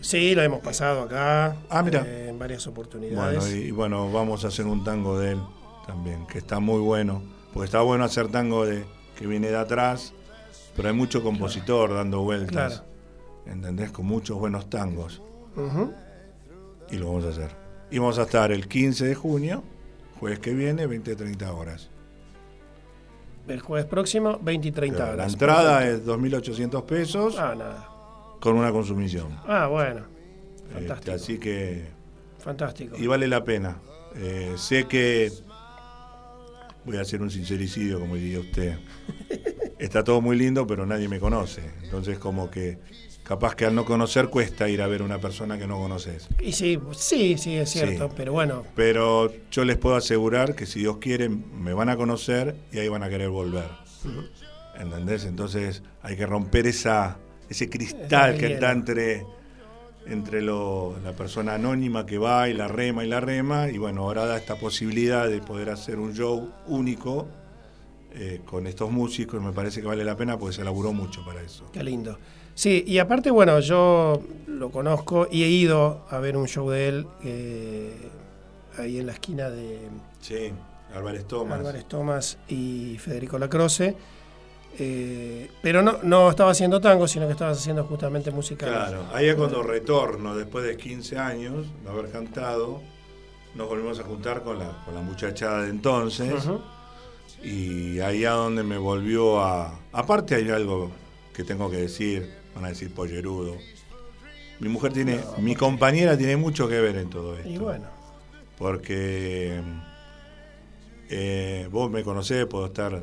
Sí, 0.00 0.34
lo 0.34 0.42
hemos 0.42 0.60
pasado 0.60 1.02
acá. 1.02 1.56
Ah, 1.70 1.82
mira. 1.82 2.04
eh, 2.06 2.28
en 2.28 2.38
varias 2.38 2.66
oportunidades. 2.66 3.38
Bueno, 3.40 3.56
y, 3.56 3.60
y 3.68 3.70
bueno, 3.70 4.12
vamos 4.12 4.44
a 4.44 4.48
hacer 4.48 4.66
un 4.66 4.84
tango 4.84 5.18
de 5.18 5.32
él 5.32 5.40
también, 5.86 6.26
que 6.26 6.38
está 6.38 6.60
muy 6.60 6.80
bueno. 6.80 7.22
Porque 7.52 7.66
está 7.66 7.80
bueno 7.80 8.04
hacer 8.04 8.28
tango 8.28 8.66
de 8.66 8.84
que 9.16 9.26
viene 9.26 9.48
de 9.48 9.56
atrás, 9.56 10.12
pero 10.76 10.88
hay 10.88 10.94
mucho 10.94 11.22
compositor 11.22 11.94
dando 11.94 12.20
vueltas. 12.22 12.80
Claro. 12.80 12.84
¿Entendés? 13.46 13.92
Con 13.92 14.06
muchos 14.06 14.38
buenos 14.38 14.68
tangos. 14.68 15.22
Y 16.90 16.96
lo 16.96 17.06
vamos 17.06 17.24
a 17.24 17.28
hacer. 17.28 17.50
Y 17.90 17.98
vamos 17.98 18.18
a 18.18 18.22
estar 18.22 18.50
el 18.50 18.66
15 18.66 19.06
de 19.06 19.14
junio, 19.14 19.62
jueves 20.18 20.38
que 20.38 20.52
viene, 20.54 20.86
20-30 20.88 21.48
horas. 21.54 21.90
El 23.48 23.60
jueves 23.60 23.86
próximo, 23.86 24.38
20 24.42 24.68
y 24.68 24.72
30 24.72 24.98
La 25.06 25.12
horas. 25.12 25.32
entrada 25.32 25.78
Perfecto. 25.80 26.14
es 26.14 26.18
2.800 26.32 26.84
pesos 26.86 27.36
Ah, 27.38 27.54
nada. 27.56 27.88
con 28.40 28.56
una 28.56 28.72
consumición. 28.72 29.38
Ah, 29.46 29.66
bueno. 29.66 30.06
Este, 30.68 30.74
Fantástico. 30.74 31.14
así 31.16 31.38
que. 31.38 31.84
Fantástico. 32.38 32.96
Y 32.98 33.06
vale 33.06 33.28
la 33.28 33.44
pena. 33.44 33.78
Eh, 34.16 34.54
sé 34.56 34.84
que. 34.86 35.30
Voy 36.86 36.96
a 36.98 37.00
hacer 37.02 37.22
un 37.22 37.30
sincericidio, 37.30 37.98
como 38.00 38.16
diría 38.16 38.40
usted. 38.40 38.78
Está 39.78 40.04
todo 40.04 40.20
muy 40.20 40.36
lindo, 40.36 40.66
pero 40.66 40.86
nadie 40.86 41.08
me 41.08 41.18
conoce. 41.20 41.62
Entonces, 41.82 42.18
como 42.18 42.50
que. 42.50 42.78
Capaz 43.24 43.54
que 43.56 43.64
al 43.64 43.74
no 43.74 43.84
conocer 43.86 44.28
cuesta 44.28 44.68
ir 44.68 44.82
a 44.82 44.86
ver 44.86 45.00
a 45.00 45.04
una 45.04 45.18
persona 45.18 45.58
que 45.58 45.66
no 45.66 45.78
conoces. 45.78 46.28
Y 46.40 46.52
sí, 46.52 46.78
sí, 46.92 47.36
sí, 47.38 47.54
es 47.56 47.70
cierto. 47.70 48.08
Sí. 48.08 48.14
Pero 48.16 48.32
bueno, 48.32 48.64
Pero 48.76 49.32
yo 49.50 49.64
les 49.64 49.78
puedo 49.78 49.96
asegurar 49.96 50.54
que 50.54 50.66
si 50.66 50.80
Dios 50.80 50.98
quiere, 50.98 51.28
me 51.30 51.72
van 51.72 51.88
a 51.88 51.96
conocer 51.96 52.54
y 52.70 52.78
ahí 52.80 52.88
van 52.88 53.02
a 53.02 53.08
querer 53.08 53.30
volver. 53.30 53.64
¿Entendés? 54.78 55.24
Entonces 55.24 55.82
hay 56.02 56.16
que 56.16 56.26
romper 56.26 56.66
esa, 56.66 57.16
ese 57.48 57.70
cristal 57.70 58.36
que 58.36 58.52
está 58.54 58.72
entre, 58.72 59.24
entre 60.06 60.42
lo- 60.42 60.96
la 61.02 61.12
persona 61.12 61.54
anónima 61.54 62.04
que 62.04 62.18
va 62.18 62.48
y 62.48 62.54
la 62.54 62.68
rema 62.68 63.04
y 63.04 63.08
la 63.08 63.20
rema. 63.20 63.70
Y 63.70 63.78
bueno, 63.78 64.02
ahora 64.02 64.26
da 64.26 64.36
esta 64.36 64.56
posibilidad 64.56 65.28
de 65.28 65.40
poder 65.40 65.70
hacer 65.70 65.98
un 65.98 66.12
show 66.12 66.50
único 66.66 67.26
eh, 68.14 68.40
con 68.44 68.66
estos 68.66 68.90
músicos. 68.90 69.40
Me 69.40 69.52
parece 69.52 69.80
que 69.80 69.86
vale 69.86 70.04
la 70.04 70.16
pena 70.16 70.38
porque 70.38 70.56
se 70.56 70.64
laburó 70.64 70.92
mucho 70.92 71.24
para 71.24 71.40
eso. 71.40 71.64
qué 71.72 71.82
lindo. 71.82 72.18
Sí, 72.54 72.84
y 72.86 72.98
aparte, 72.98 73.30
bueno, 73.30 73.58
yo 73.60 74.22
lo 74.46 74.70
conozco 74.70 75.26
y 75.30 75.42
he 75.42 75.48
ido 75.48 76.06
a 76.10 76.18
ver 76.18 76.36
un 76.36 76.46
show 76.46 76.70
de 76.70 76.88
él 76.88 77.06
eh, 77.24 77.92
ahí 78.78 78.98
en 78.98 79.06
la 79.06 79.12
esquina 79.12 79.50
de 79.50 79.88
Sí, 80.20 80.52
Álvarez 80.94 81.26
Tomás. 81.26 81.58
Álvarez 81.58 81.86
Tomás 81.86 82.38
y 82.48 82.96
Federico 82.98 83.38
Lacroce. 83.38 83.96
Eh, 84.78 85.50
pero 85.62 85.82
no, 85.82 85.98
no 86.02 86.30
estaba 86.30 86.50
haciendo 86.50 86.80
tango, 86.80 87.06
sino 87.06 87.26
que 87.26 87.32
estaba 87.32 87.52
haciendo 87.52 87.84
justamente 87.84 88.30
música. 88.30 88.66
Claro, 88.66 89.04
ahí 89.12 89.28
es 89.28 89.34
cuando 89.36 89.62
retorno, 89.62 90.34
después 90.36 90.64
de 90.64 90.76
15 90.76 91.18
años 91.18 91.66
de 91.84 91.90
haber 91.90 92.10
cantado, 92.10 92.80
nos 93.54 93.68
volvimos 93.68 94.00
a 94.00 94.02
juntar 94.04 94.42
con 94.42 94.58
la, 94.58 94.82
con 94.84 94.94
la 94.94 95.00
muchachada 95.00 95.62
de 95.62 95.70
entonces. 95.70 96.32
Y 97.42 98.00
ahí 98.00 98.24
a 98.24 98.30
donde 98.32 98.62
me 98.62 98.78
volvió 98.78 99.40
a... 99.40 99.78
Aparte 99.92 100.34
hay 100.34 100.48
algo 100.50 100.90
que 101.34 101.44
tengo 101.44 101.70
que 101.70 101.76
decir, 101.76 102.32
van 102.54 102.64
a 102.64 102.68
decir 102.68 102.92
pollerudo. 102.92 103.56
Mi 104.60 104.68
mujer 104.68 104.92
tiene, 104.92 105.20
mi 105.38 105.56
compañera 105.56 106.16
tiene 106.16 106.36
mucho 106.36 106.68
que 106.68 106.80
ver 106.80 106.96
en 106.96 107.10
todo 107.10 107.36
esto. 107.36 107.48
Y 107.48 107.58
bueno, 107.58 107.86
Porque 108.56 109.60
eh, 111.10 111.68
vos 111.70 111.90
me 111.90 112.02
conocés, 112.02 112.46
puedo 112.46 112.66
estar 112.66 113.02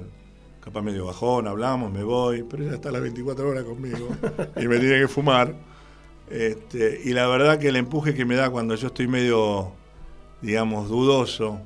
capaz 0.61 0.81
medio 0.81 1.05
bajón, 1.05 1.47
hablamos, 1.47 1.91
me 1.91 2.03
voy, 2.03 2.43
pero 2.43 2.63
ella 2.63 2.75
está 2.75 2.91
las 2.91 3.01
24 3.01 3.49
horas 3.49 3.63
conmigo 3.63 4.07
y 4.55 4.67
me 4.67 4.79
tiene 4.79 4.99
que 4.99 5.07
fumar. 5.07 5.55
Este, 6.29 7.01
y 7.03 7.11
la 7.11 7.27
verdad 7.27 7.59
que 7.59 7.67
el 7.67 7.75
empuje 7.75 8.13
que 8.13 8.23
me 8.23 8.35
da 8.35 8.49
cuando 8.49 8.75
yo 8.75 8.87
estoy 8.87 9.07
medio, 9.07 9.73
digamos, 10.41 10.87
dudoso, 10.87 11.59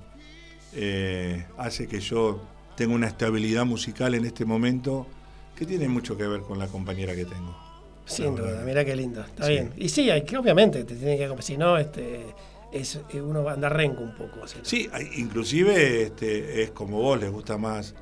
eh, 0.74 1.45
hace 1.58 1.88
que 1.88 2.00
yo 2.00 2.41
tenga 2.76 2.95
una 2.95 3.08
estabilidad 3.08 3.65
musical 3.65 4.15
en 4.15 4.26
este 4.26 4.43
momento 4.43 5.08
que 5.56 5.65
tiene 5.65 5.88
mucho 5.88 6.17
que 6.17 6.28
ver 6.28 6.41
con 6.41 6.60
la 6.60 6.67
compañera 6.67 7.15
que 7.15 7.26
tengo. 7.26 7.64
Sin 8.05 8.35
duda, 8.35 8.61
mira 8.65 8.85
qué 8.85 8.95
lindo. 8.95 9.21
Está 9.21 9.45
Sí. 9.45 9.51
bien. 9.53 9.73
Y 9.77 9.89
sí, 9.89 10.09
hay 10.09 10.23
que, 10.23 10.37
obviamente, 10.37 10.83
te 10.83 10.95
tiene 10.95 11.17
que. 11.17 11.41
Si 11.41 11.57
no, 11.57 11.77
este, 11.77 12.25
es, 12.71 12.99
eh, 13.13 13.21
uno 13.21 13.47
anda 13.49 13.69
renco 13.69 14.03
un 14.03 14.15
poco. 14.15 14.41
o 14.43 14.47
sea, 14.47 14.61
Sí, 14.63 14.89
inclusive 15.17 16.03
este, 16.03 16.63
es 16.63 16.71
como 16.71 17.01
vos, 17.01 17.19
les 17.19 17.31
gusta 17.31 17.57
más 17.57 17.95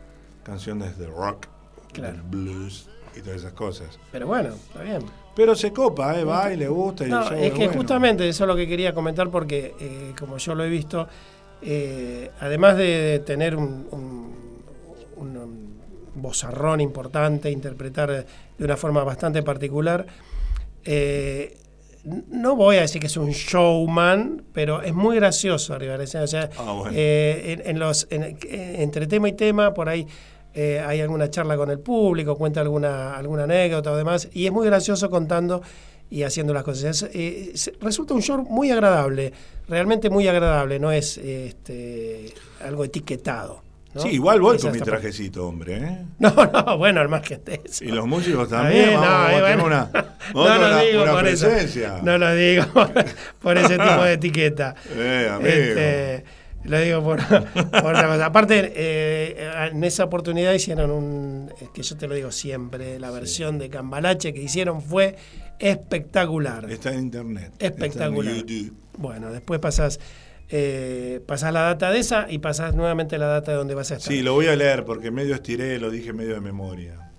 canciones 0.44 0.98
de 0.98 1.08
rock, 1.08 1.48
Claro. 1.92 2.14
del 2.14 2.24
blues 2.24 2.90
y 3.16 3.22
todas 3.22 3.38
esas 3.38 3.54
cosas. 3.54 4.00
Pero 4.12 4.28
bueno, 4.28 4.50
está 4.54 4.82
bien. 4.84 5.02
Pero 5.36 5.56
se 5.56 5.72
copa, 5.72 6.20
¿eh? 6.20 6.24
va 6.24 6.54
y 6.54 6.58
le 6.58 6.68
gusta. 6.68 7.08
Y 7.08 7.10
No, 7.10 7.22
es 7.32 7.52
que 7.54 7.58
bueno. 7.66 7.74
justamente 7.74 8.28
eso 8.28 8.44
es 8.44 8.48
lo 8.48 8.56
que 8.56 8.68
quería 8.68 8.94
comentar 8.94 9.30
porque, 9.32 9.74
eh, 9.80 10.14
como 10.20 10.38
yo 10.38 10.54
lo 10.54 10.64
he 10.64 10.70
visto, 10.70 11.08
eh, 11.62 12.30
además 12.40 12.78
de, 12.78 12.84
de 12.86 13.20
tener 13.20 13.56
un, 13.56 13.88
un- 13.92 14.34
un- 15.16 15.73
un 16.16 16.22
vozarrón 16.22 16.82
importante, 16.82 17.50
interpretar 17.52 18.26
de 18.58 18.66
una 18.66 18.78
forma 18.78 19.04
bastante 19.04 19.42
particular, 19.44 20.06
eh, 20.86 21.58
no 22.30 22.56
voy 22.58 22.76
a 22.78 22.82
decir 22.82 23.00
que 23.00 23.08
es 23.08 23.16
un 23.16 23.30
showman, 23.32 24.44
pero 24.54 24.82
es 24.82 24.94
muy 24.94 25.16
gracioso 25.16 25.76
escenario. 25.78 26.24
O 26.24 26.28
sea, 26.28 26.50
Ah, 26.58 26.72
bueno. 26.74 26.92
eh, 26.94 27.58
en, 27.64 27.70
en 27.70 27.80
los, 27.80 28.08
en- 28.10 28.38
entre 28.50 29.08
tema 29.08 29.30
y 29.30 29.34
tema, 29.34 29.74
por 29.74 29.88
ahí 29.88 30.06
eh, 30.54 30.84
hay 30.86 31.00
alguna 31.02 31.30
charla 31.30 31.56
con 31.56 31.72
el 31.72 31.80
público, 31.80 32.36
cuenta 32.36 32.60
alguna, 32.62 33.16
alguna 33.16 33.46
anécdota 33.46 33.92
o 33.92 33.96
demás, 33.98 34.28
y 34.34 34.46
es 34.46 34.52
muy 34.52 34.66
gracioso 34.68 35.10
contando 35.10 35.62
y 36.10 36.24
haciendo 36.24 36.54
las 36.54 36.64
cosas. 36.64 37.04
Es, 37.04 37.10
eh, 37.68 37.72
resulta 37.82 38.14
un 38.14 38.22
show 38.22 38.46
muy 38.50 38.70
agradable, 38.70 39.32
realmente 39.70 40.10
muy 40.10 40.28
agradable, 40.28 40.78
no 40.80 40.92
es 40.92 41.18
este, 41.18 42.34
algo 42.62 42.84
etiquetado. 42.84 43.64
¿No? 43.94 44.02
Sí, 44.02 44.10
igual 44.10 44.42
voy 44.42 44.58
Esa 44.58 44.70
con 44.70 44.78
mi 44.78 44.84
trajecito, 44.84 45.48
hombre. 45.48 45.78
¿eh? 45.78 46.06
No, 46.20 46.34
no, 46.34 46.78
bueno, 46.78 47.02
al 47.02 47.10
más 47.10 47.22
que 47.22 47.40
eso. 47.66 47.84
Y 47.84 47.90
los 47.90 48.08
músicos 48.08 48.50
también. 48.50 48.90
bien, 48.90 49.00
vamos, 49.02 49.34
no, 49.34 49.40
bueno. 49.42 49.66
una, 49.66 49.90
lo 50.34 50.78
digo 50.86 51.04
una 51.04 51.12
por 51.12 51.28
eso. 51.28 51.48
presencia. 51.48 52.00
No 52.04 52.18
lo 52.18 52.34
digo 52.36 52.66
por 53.40 53.58
ese 53.58 53.78
tipo 53.78 54.04
de 54.04 54.14
etiqueta. 54.14 54.76
Eh, 54.96 55.30
amigo. 55.32 55.50
Este, 55.50 56.24
lo 56.64 56.80
digo 56.80 57.04
por, 57.04 57.22
por 57.26 57.94
otra 57.94 58.08
cosa. 58.08 58.26
Aparte, 58.26 58.72
eh, 58.76 59.52
en 59.72 59.84
esa 59.84 60.06
oportunidad 60.06 60.54
hicieron 60.54 60.92
un, 60.92 61.52
es 61.60 61.70
que 61.70 61.84
yo 61.84 61.98
te 61.98 62.08
lo 62.08 62.16
digo 62.16 62.32
siempre, 62.32 63.00
la 63.00 63.12
versión 63.12 63.60
de 63.60 63.70
Cambalache 63.70 64.34
que 64.34 64.42
hicieron 64.42 64.82
fue 64.82 65.16
espectacular. 65.60 66.70
Está 66.72 66.94
en 66.94 67.00
internet. 67.02 67.52
Espectacular. 67.60 68.34
Está 68.34 68.54
en 68.54 68.60
YouTube. 68.62 68.78
Bueno, 68.98 69.32
después 69.32 69.60
pasás, 69.60 70.00
eh, 70.50 71.22
pasás 71.26 71.54
la 71.54 71.62
data 71.62 71.92
de 71.92 72.00
esa 72.00 72.28
y 72.30 72.40
pasás 72.40 72.76
nuevamente 72.76 73.18
la 73.18 73.28
data 73.28 73.52
de 73.52 73.58
donde 73.58 73.76
vas 73.76 73.92
a 73.92 73.96
estar. 73.96 74.12
Sí, 74.12 74.22
lo 74.22 74.34
voy 74.34 74.48
a 74.48 74.56
leer 74.56 74.86
porque 74.86 75.12
medio 75.12 75.36
estiré, 75.36 75.80
lo 75.80 75.90
dije 75.90 76.14
medio 76.14 76.36
de 76.36 76.42
memoria. 76.42 77.13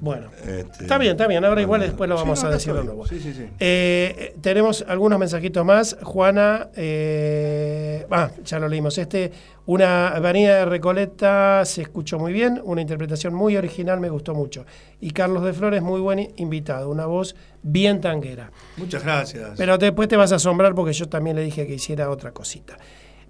Bueno, 0.00 0.30
Este, 0.46 0.84
está 0.84 0.96
bien, 0.98 1.12
está 1.12 1.26
bien. 1.26 1.44
Ahora 1.44 1.60
igual 1.60 1.82
después 1.82 2.08
lo 2.08 2.16
Sí, 2.16 2.22
vamos 2.22 2.42
no, 2.42 2.48
a 2.48 2.52
decir 2.52 2.72
de 2.72 2.84
nuevo. 2.84 3.06
Sí, 3.06 3.20
sí, 3.20 3.34
sí. 3.34 3.46
Eh, 3.58 4.34
tenemos 4.40 4.84
algunos 4.88 5.18
mensajitos 5.18 5.64
más. 5.64 5.96
Juana, 6.02 6.68
eh, 6.74 8.06
ah, 8.10 8.30
ya 8.44 8.58
lo 8.58 8.68
leímos. 8.68 8.96
Este, 8.96 9.30
una 9.66 10.08
avenida 10.08 10.56
de 10.58 10.64
Recoleta 10.64 11.64
se 11.64 11.82
escuchó 11.82 12.18
muy 12.18 12.32
bien, 12.32 12.60
una 12.64 12.80
interpretación 12.80 13.34
muy 13.34 13.56
original, 13.56 14.00
me 14.00 14.08
gustó 14.08 14.34
mucho. 14.34 14.64
Y 15.00 15.10
Carlos 15.10 15.44
de 15.44 15.52
Flores, 15.52 15.82
muy 15.82 16.00
buen 16.00 16.32
invitado, 16.36 16.88
una 16.90 17.06
voz 17.06 17.36
bien 17.62 18.00
tanguera. 18.00 18.50
Muchas 18.78 19.04
gracias. 19.04 19.50
Pero 19.56 19.76
después 19.78 20.08
te 20.08 20.16
vas 20.16 20.32
a 20.32 20.36
asombrar 20.36 20.74
porque 20.74 20.92
yo 20.94 21.08
también 21.08 21.36
le 21.36 21.42
dije 21.42 21.66
que 21.66 21.74
hiciera 21.74 22.10
otra 22.10 22.32
cosita. 22.32 22.78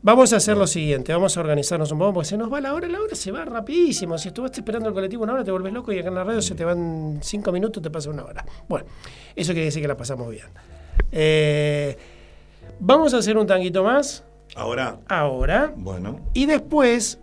Vamos 0.03 0.32
a 0.32 0.36
hacer 0.36 0.57
lo 0.57 0.66
siguiente, 0.66 1.12
vamos 1.12 1.36
a 1.36 1.40
organizarnos 1.40 1.92
un 1.92 1.98
poco 1.98 2.14
porque 2.14 2.28
se 2.28 2.36
nos 2.38 2.51
va 2.51 2.61
la 2.61 2.72
hora, 2.72 2.88
la 2.88 3.01
hora 3.01 3.14
se 3.14 3.30
va 3.30 3.44
rapidísimo. 3.44 4.16
Si 4.16 4.28
estuviste 4.28 4.61
esperando 4.61 4.88
el 4.88 4.94
colectivo 4.94 5.24
una 5.24 5.34
hora 5.34 5.44
te 5.44 5.51
vuelves 5.51 5.72
loco 5.72 5.92
y 5.92 5.98
acá 5.98 6.09
en 6.09 6.14
la 6.14 6.24
radio 6.24 6.40
se 6.40 6.55
te 6.55 6.64
van 6.64 7.18
cinco 7.22 7.53
minutos, 7.53 7.82
te 7.82 7.90
pasa 7.90 8.09
una 8.09 8.24
hora. 8.24 8.44
Bueno, 8.68 8.86
eso 9.36 9.53
quiere 9.53 9.66
decir 9.66 9.82
que 9.82 9.88
la 9.88 9.96
pasamos 9.96 10.30
bien. 10.30 10.46
Eh, 11.12 11.98
vamos 12.78 13.12
a 13.12 13.18
hacer 13.18 13.36
un 13.36 13.46
tanguito 13.46 13.84
más 13.84 14.24
Ahora, 14.57 14.98
ahora 15.09 15.72
bueno, 15.76 16.20
y 16.34 16.46
después 16.46 17.18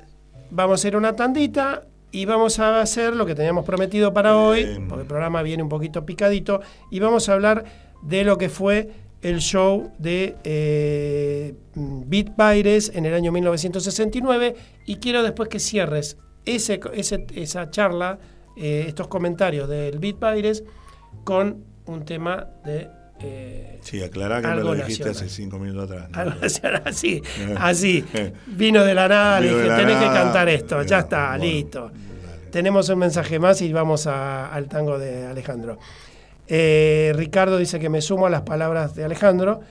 vamos 0.49 0.73
a 0.73 0.75
hacer 0.75 0.95
una 0.95 1.15
tandita 1.15 1.84
y 2.11 2.25
vamos 2.25 2.59
a 2.59 2.80
hacer 2.80 3.15
lo 3.15 3.25
que 3.25 3.36
teníamos 3.36 3.65
prometido 3.65 4.13
para 4.13 4.38
hoy, 4.38 4.65
porque 4.88 5.01
el 5.01 5.07
programa 5.07 5.41
viene 5.41 5.61
un 5.61 5.69
poquito 5.69 6.05
picadito, 6.05 6.61
y 6.89 6.99
vamos 6.99 7.28
a 7.28 7.34
hablar 7.34 7.65
de 8.01 8.23
lo 8.23 8.38
que 8.38 8.49
fue 8.49 8.91
el 9.22 9.39
show 9.39 9.91
de 9.97 10.36
eh, 10.43 11.55
Beat 11.76 12.36
Baires 12.36 12.91
en 12.93 13.05
el 13.05 13.13
año 13.13 13.32
1969 13.32 14.55
y 14.86 14.97
quiero 14.97 15.24
después 15.24 15.49
que 15.49 15.59
cierres 15.59 16.18
ese, 16.45 16.80
ese- 16.93 17.26
esa 17.36 17.70
charla, 17.72 18.20
eh, 18.55 18.86
estos 18.88 19.07
comentarios 19.07 19.68
del 19.70 19.99
Beat 19.99 20.20
Baires 20.20 20.63
con 21.24 21.63
un 21.86 22.05
tema 22.05 22.47
de 22.65 22.89
Eh, 23.20 23.80
sí, 23.82 24.03
aclará 24.03 24.39
que 24.41 24.47
me 24.47 24.57
lo 24.61 24.76
dijiste 24.76 25.09
hace 25.09 25.28
cinco 25.28 25.57
minutos 25.57 25.89
atrás. 25.91 26.61
así, 26.86 27.22
así. 27.57 28.05
Vino 28.45 28.84
de 28.84 28.93
la 28.93 29.07
nada, 29.07 29.39
le 29.39 29.47
dije, 29.49 29.70
tenés 29.76 29.97
que 29.97 30.05
cantar 30.05 30.47
esto, 30.49 30.84
ya 30.84 30.99
está, 30.99 31.36
listo. 31.38 31.91
Tenemos 32.51 32.88
un 32.89 32.99
mensaje 32.99 33.39
más 33.39 33.59
y 33.63 33.74
vamos 33.74 34.05
al 34.05 34.68
tango 34.68 34.99
de 34.99 35.26
Alejandro. 35.26 35.80
Eh, 36.48 37.12
Ricardo 37.16 37.58
dice 37.58 37.80
que 37.80 37.89
me 37.89 38.02
sumo 38.02 38.26
a 38.26 38.30
las 38.30 38.41
palabras 38.41 38.95
de 38.95 39.04
Alejandro. 39.04 39.62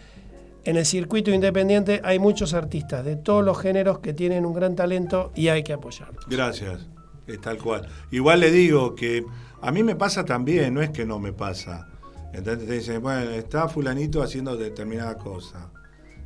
En 0.65 0.77
el 0.77 0.85
circuito 0.85 1.31
independiente 1.31 2.01
hay 2.05 2.19
muchos 2.19 2.53
artistas 2.53 3.05
de 3.05 3.17
todos 3.17 3.45
los 3.45 3.59
géneros 3.59 4.01
que 4.01 4.13
tienen 4.13 4.45
un 4.45 4.53
gran 4.53 4.75
talento 4.75 5.33
y 5.35 5.49
hay 5.49 5.63
que 5.63 5.73
apoyarlos. 5.73 6.27
Gracias, 6.29 6.87
es 7.27 7.41
tal 7.41 7.59
cual. 7.59 7.89
Igual 8.11 8.41
le 8.41 8.51
digo 8.51 8.95
que 8.95 9.25
a 9.63 9.71
mí 9.71 9.83
me 9.83 9.95
pasa 9.95 10.25
también, 10.25 10.75
no 10.75 10.83
es 10.83 10.91
que 10.91 11.07
no 11.07 11.19
me 11.19 11.33
pasa. 11.33 11.89
Entonces 12.33 12.67
te 12.67 12.75
dicen, 12.75 13.01
bueno, 13.01 13.31
está 13.31 13.69
fulanito 13.69 14.23
haciendo 14.23 14.57
determinada 14.57 15.17
cosa. 15.17 15.71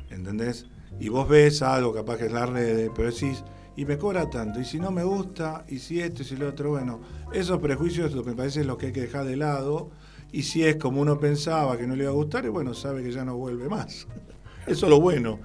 ¿Entendés? 0.09 0.65
Y 0.99 1.07
vos 1.09 1.29
ves 1.29 1.61
algo, 1.61 1.93
capaz 1.93 2.17
que 2.17 2.25
es 2.25 2.33
la 2.33 2.45
red, 2.45 2.89
pero 2.95 3.11
decís, 3.11 3.43
y 3.77 3.85
me 3.85 3.97
cobra 3.97 4.29
tanto, 4.29 4.59
y 4.59 4.65
si 4.65 4.79
no 4.79 4.91
me 4.91 5.03
gusta, 5.03 5.63
y 5.69 5.79
si 5.79 6.01
esto, 6.01 6.23
y 6.23 6.25
si 6.25 6.35
lo 6.35 6.49
otro, 6.49 6.71
bueno, 6.71 6.99
esos 7.31 7.59
prejuicios 7.59 8.13
lo 8.13 8.23
que 8.23 8.31
me 8.31 8.35
parece 8.35 8.61
es 8.61 8.65
lo 8.65 8.77
que 8.77 8.87
hay 8.87 8.91
que 8.91 9.01
dejar 9.01 9.25
de 9.25 9.37
lado 9.37 9.91
y 10.31 10.43
si 10.43 10.63
es 10.65 10.77
como 10.77 11.01
uno 11.01 11.19
pensaba 11.19 11.77
que 11.77 11.85
no 11.85 11.95
le 11.95 12.03
iba 12.03 12.11
a 12.11 12.15
gustar, 12.15 12.49
bueno, 12.49 12.73
sabe 12.73 13.03
que 13.03 13.11
ya 13.11 13.25
no 13.25 13.35
vuelve 13.35 13.67
más. 13.67 14.07
Eso 14.67 14.85
es 14.85 14.89
lo 14.89 15.01
bueno. 15.01 15.39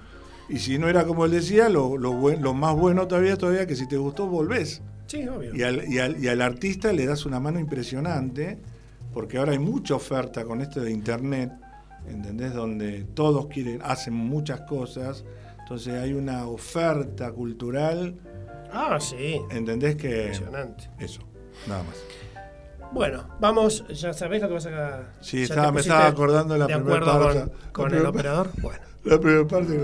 Y 0.48 0.58
si 0.58 0.78
no 0.78 0.88
era 0.88 1.04
como 1.04 1.24
él 1.24 1.32
decía, 1.32 1.68
lo, 1.68 1.96
lo, 1.96 2.54
más 2.54 2.76
bueno 2.76 3.08
todavía 3.08 3.36
todavía 3.36 3.66
que 3.66 3.74
si 3.74 3.88
te 3.88 3.96
gustó, 3.96 4.26
volvés. 4.26 4.80
Sí, 5.06 5.26
obvio. 5.26 5.54
Y 5.54 5.62
al, 5.62 5.88
y, 5.88 5.98
al, 5.98 6.22
y 6.22 6.28
al, 6.28 6.40
artista 6.40 6.92
le 6.92 7.04
das 7.04 7.26
una 7.26 7.40
mano 7.40 7.58
impresionante, 7.58 8.58
porque 9.12 9.38
ahora 9.38 9.52
hay 9.52 9.58
mucha 9.58 9.96
oferta 9.96 10.44
con 10.44 10.60
esto 10.60 10.80
de 10.80 10.92
internet, 10.92 11.50
¿entendés? 12.08 12.54
Donde 12.54 13.04
todos 13.14 13.46
quieren, 13.46 13.80
hacen 13.82 14.14
muchas 14.14 14.60
cosas. 14.62 15.24
Entonces 15.60 15.94
hay 15.94 16.12
una 16.12 16.46
oferta 16.46 17.32
cultural. 17.32 18.14
Ah, 18.72 18.98
sí. 19.00 19.40
¿Entendés 19.50 19.96
que? 19.96 20.26
Impresionante. 20.26 20.90
Eso, 21.00 21.22
nada 21.66 21.82
más. 21.82 21.96
Bueno, 22.92 23.24
vamos, 23.40 23.84
ya 23.88 24.12
sabés 24.12 24.42
lo 24.42 24.48
que 24.48 24.54
vas 24.54 24.66
a. 24.66 25.02
Sí, 25.20 25.42
estaba, 25.42 25.72
me 25.72 25.80
estaba 25.80 26.06
acordando 26.06 26.54
de 26.54 26.60
la 26.60 26.66
primera 26.66 27.04
parte. 27.04 27.52
Con, 27.72 27.94
el 27.94 28.06
operador. 28.06 28.48
Bueno. 28.62 28.80
La 29.04 29.20
primera 29.20 29.46
parte. 29.46 29.80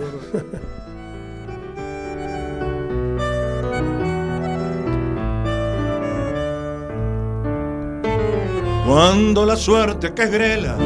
Cuando 8.86 9.46
la 9.46 9.57
suerte 9.57 10.12
que 10.12 10.22
es 10.24 10.30
grela, 10.30 10.76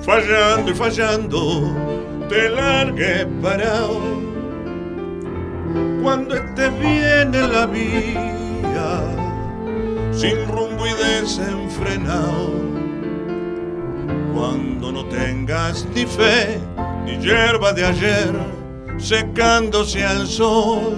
fallando 0.00 0.70
y 0.70 0.74
fallando, 0.74 1.74
te 2.28 2.48
largue 2.48 3.26
parado. 3.42 4.00
Cuando 6.02 6.34
estés 6.34 6.78
bien 6.80 7.34
en 7.34 7.52
la 7.52 7.66
vida 7.66 9.23
sin 10.16 10.46
rumbo 10.48 10.86
y 10.86 10.92
desenfrenado. 10.92 12.52
Cuando 14.34 14.92
no 14.92 15.04
tengas 15.06 15.86
ni 15.94 16.06
fe, 16.06 16.58
ni 17.04 17.18
hierba 17.18 17.72
de 17.72 17.84
ayer, 17.84 18.32
secándose 18.98 20.04
al 20.04 20.26
sol. 20.26 20.94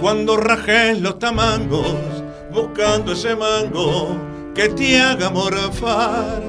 Cuando 0.00 0.36
rajes 0.36 1.00
los 1.00 1.18
tamangos, 1.18 1.96
buscando 2.52 3.12
ese 3.12 3.34
mango 3.34 4.16
que 4.54 4.68
te 4.68 5.00
haga 5.00 5.30
morfar. 5.30 6.42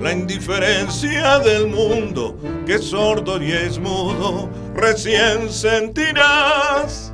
La 0.00 0.12
indiferencia 0.12 1.38
del 1.38 1.68
mundo, 1.68 2.36
que 2.66 2.74
es 2.74 2.84
sordo 2.84 3.42
y 3.42 3.52
es 3.52 3.78
mudo, 3.78 4.50
recién 4.74 5.50
sentirás 5.50 7.13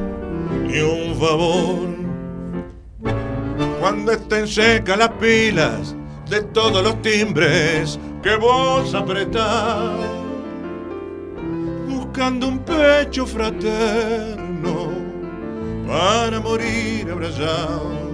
ni 0.67 0.79
un 0.79 1.15
favor. 1.19 1.89
Cuando 3.79 4.11
estén 4.11 4.47
secas 4.47 4.97
las 4.97 5.09
pilas 5.11 5.95
de 6.29 6.41
todos 6.53 6.83
los 6.83 7.01
timbres 7.01 7.99
que 8.21 8.35
vos 8.35 8.93
apretás, 8.93 9.97
buscando 11.87 12.47
un 12.47 12.59
pecho 12.59 13.25
fraterno 13.25 14.91
para 15.87 16.39
morir 16.39 17.09
abrazado. 17.11 18.11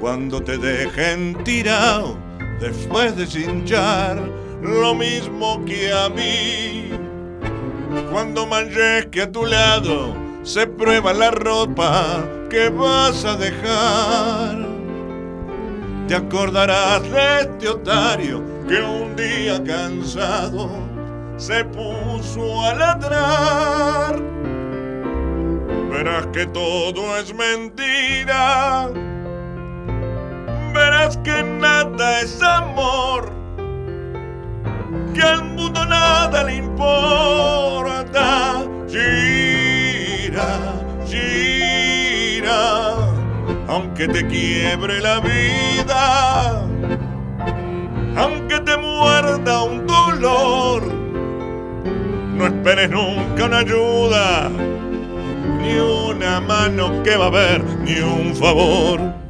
Cuando 0.00 0.42
te 0.42 0.56
dejen 0.56 1.36
tirado 1.44 2.16
después 2.58 3.16
de 3.16 3.26
cinchar 3.26 4.20
lo 4.62 4.94
mismo 4.94 5.64
que 5.64 5.92
a 5.92 6.08
mí. 6.08 6.90
Cuando 8.10 8.46
manches 8.46 9.06
que 9.06 9.22
a 9.22 9.30
tu 9.30 9.44
lado 9.44 10.29
se 10.50 10.66
prueba 10.66 11.12
la 11.12 11.30
ropa 11.30 12.24
que 12.50 12.70
vas 12.70 13.24
a 13.24 13.36
dejar. 13.36 14.58
Te 16.08 16.16
acordarás 16.16 17.04
de 17.04 17.40
este 17.42 17.68
otario 17.68 18.42
que 18.66 18.82
un 18.82 19.14
día 19.14 19.62
cansado 19.62 20.68
se 21.36 21.64
puso 21.66 22.64
a 22.64 22.74
ladrar. 22.74 24.20
Verás 25.92 26.26
que 26.32 26.46
todo 26.46 27.16
es 27.16 27.32
mentira. 27.32 28.90
Verás 30.74 31.16
que 31.18 31.44
nada 31.44 32.22
es 32.22 32.42
amor. 32.42 33.30
Que 35.14 35.22
al 35.22 35.44
mundo 35.44 35.86
nada 35.86 36.42
le 36.42 36.56
importa 36.56 37.60
gira, 40.30 40.74
gira, 41.06 42.94
aunque 43.68 44.08
te 44.08 44.26
quiebre 44.26 45.00
la 45.00 45.20
vida, 45.20 46.62
aunque 48.16 48.60
te 48.60 48.76
muerda 48.76 49.62
un 49.64 49.86
dolor, 49.86 50.82
no 52.36 52.46
esperes 52.46 52.90
nunca 52.90 53.44
una 53.44 53.58
ayuda, 53.58 54.50
ni 55.60 55.78
una 55.78 56.40
mano 56.40 57.02
que 57.02 57.16
va 57.16 57.24
a 57.24 57.28
haber, 57.28 57.64
ni 57.64 57.98
un 58.00 58.34
favor. 58.34 59.29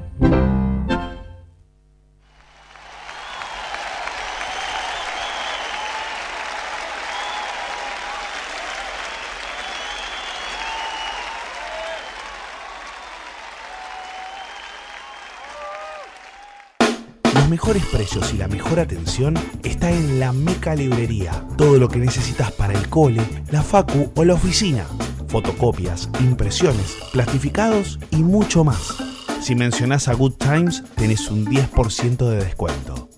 Mejores 17.48 17.84
precios 17.86 18.32
y 18.34 18.36
la 18.36 18.48
mejor 18.48 18.80
atención 18.80 19.34
está 19.62 19.90
en 19.90 20.20
la 20.20 20.32
Meca 20.32 20.74
Librería. 20.74 21.44
Todo 21.56 21.78
lo 21.78 21.88
que 21.88 21.98
necesitas 21.98 22.52
para 22.52 22.74
el 22.74 22.88
cole, 22.88 23.22
la 23.50 23.62
facu 23.62 24.10
o 24.14 24.24
la 24.24 24.34
oficina. 24.34 24.84
Fotocopias, 25.28 26.10
impresiones, 26.20 26.96
plastificados 27.12 27.98
y 28.10 28.16
mucho 28.16 28.64
más. 28.64 28.96
Si 29.40 29.54
mencionás 29.54 30.08
a 30.08 30.14
Good 30.14 30.34
Times, 30.34 30.82
tenés 30.96 31.30
un 31.30 31.46
10% 31.46 32.28
de 32.28 32.44
descuento. 32.44 33.08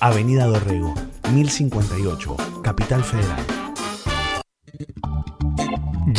Avenida 0.00 0.46
Dorrego, 0.46 0.94
1058, 1.32 2.36
Capital 2.62 3.04
Federal 3.04 3.60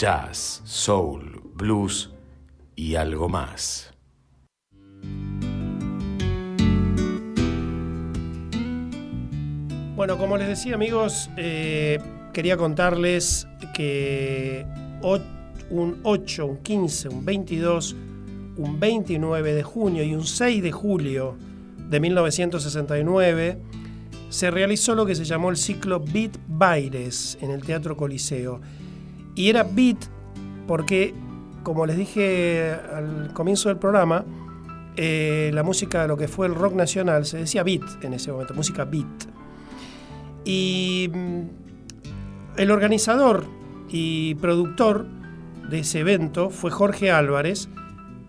Jazz, 0.00 0.62
Soul, 0.64 1.42
Blues 1.56 2.10
y 2.74 2.94
algo 2.94 3.28
más. 3.28 3.92
Bueno, 9.94 10.16
como 10.16 10.38
les 10.38 10.48
decía 10.48 10.76
amigos, 10.76 11.28
eh, 11.36 11.98
quería 12.32 12.56
contarles 12.56 13.46
que 13.74 14.64
un 15.68 16.00
8, 16.02 16.46
un 16.46 16.56
15, 16.62 17.08
un 17.10 17.26
22, 17.26 17.94
un 18.56 18.80
29 18.80 19.52
de 19.52 19.62
junio 19.62 20.02
y 20.02 20.14
un 20.14 20.24
6 20.24 20.62
de 20.62 20.72
julio 20.72 21.36
de 21.90 22.00
1969 22.00 23.58
se 24.30 24.50
realizó 24.50 24.94
lo 24.94 25.04
que 25.04 25.14
se 25.14 25.26
llamó 25.26 25.50
el 25.50 25.58
ciclo 25.58 26.00
Beat 26.00 26.38
Baires 26.48 27.36
en 27.42 27.50
el 27.50 27.62
Teatro 27.62 27.98
Coliseo. 27.98 28.62
Y 29.34 29.48
era 29.48 29.62
beat 29.62 29.98
porque, 30.66 31.14
como 31.62 31.86
les 31.86 31.96
dije 31.96 32.72
al 32.72 33.32
comienzo 33.32 33.68
del 33.68 33.78
programa, 33.78 34.24
eh, 34.96 35.50
la 35.54 35.62
música, 35.62 36.06
lo 36.06 36.16
que 36.16 36.28
fue 36.28 36.46
el 36.46 36.54
rock 36.54 36.74
nacional, 36.74 37.24
se 37.24 37.38
decía 37.38 37.62
beat 37.62 38.04
en 38.04 38.14
ese 38.14 38.32
momento, 38.32 38.54
música 38.54 38.84
beat. 38.84 39.06
Y 40.44 41.10
mm, 41.12 41.40
el 42.56 42.70
organizador 42.70 43.46
y 43.88 44.34
productor 44.36 45.06
de 45.68 45.80
ese 45.80 46.00
evento 46.00 46.50
fue 46.50 46.70
Jorge 46.70 47.10
Álvarez, 47.10 47.68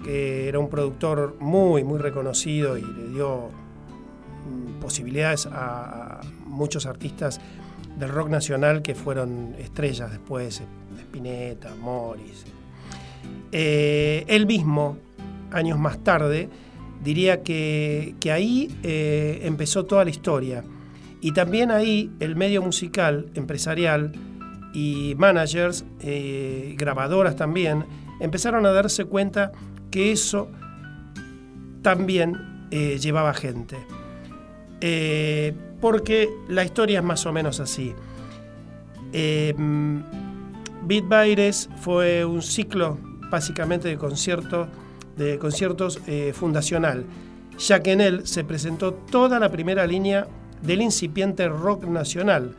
que 0.04 0.48
era 0.48 0.60
un 0.60 0.70
productor 0.70 1.36
muy, 1.40 1.84
muy 1.84 2.00
reconocido 2.00 2.78
y 2.78 2.82
le 2.82 3.10
dio 3.10 3.50
mm, 3.50 4.80
posibilidades 4.80 5.48
a, 5.52 6.22
muchos 6.46 6.86
artistas 6.86 7.40
del 7.98 8.10
rock 8.10 8.30
nacional 8.30 8.82
que 8.82 8.94
fueron 8.94 9.56
estrellas 9.58 10.12
después, 10.12 10.62
Spinetta, 11.00 11.76
Morris. 11.76 12.46
Eh, 13.52 14.24
él 14.28 14.46
mismo, 14.46 14.98
años 15.52 15.78
más 15.78 16.04
tarde, 16.04 16.50
diría 17.04 17.44
que, 17.44 18.16
ahí 18.32 18.70
eh, 18.84 19.42
empezó 19.44 19.86
toda 19.86 20.04
la 20.04 20.10
historia. 20.10 20.64
Y 21.22 21.34
también 21.34 21.72
ahí 21.72 22.12
el 22.20 22.36
medio 22.36 22.62
musical, 22.62 23.28
empresarial 23.36 24.14
y 24.74 25.14
managers, 25.18 25.86
eh, 26.00 26.76
grabadoras 26.78 27.36
también, 27.36 27.86
empezaron 28.20 28.66
a 28.66 28.72
darse 28.72 29.06
cuenta 29.06 29.52
que 29.92 30.12
eso 30.12 30.50
también 31.82 32.50
llevaba 32.72 33.34
gente. 33.34 33.76
porque 35.82 36.30
la 36.48 36.64
historia 36.64 37.00
es 37.00 37.06
más 37.06 37.26
o 37.26 37.34
menos 37.34 37.60
así. 37.60 37.94
Beat 40.84 41.08
Baires 41.08 41.70
fue 41.78 42.26
un 42.26 42.42
ciclo 42.42 42.98
básicamente 43.30 43.88
de, 43.88 43.98
concierto, 43.98 44.68
de 45.16 45.38
conciertos 45.38 46.00
eh, 46.08 46.34
fundacional, 46.34 47.06
ya 47.58 47.82
que 47.82 47.92
en 47.92 48.02
él 48.02 48.28
se 48.28 48.44
presentó 48.44 48.94
toda 48.94 49.40
la 49.40 49.52
primera 49.52 49.86
línea 49.86 50.28
del 50.62 50.82
incipiente 50.82 51.48
rock 51.48 51.86
nacional. 51.86 52.56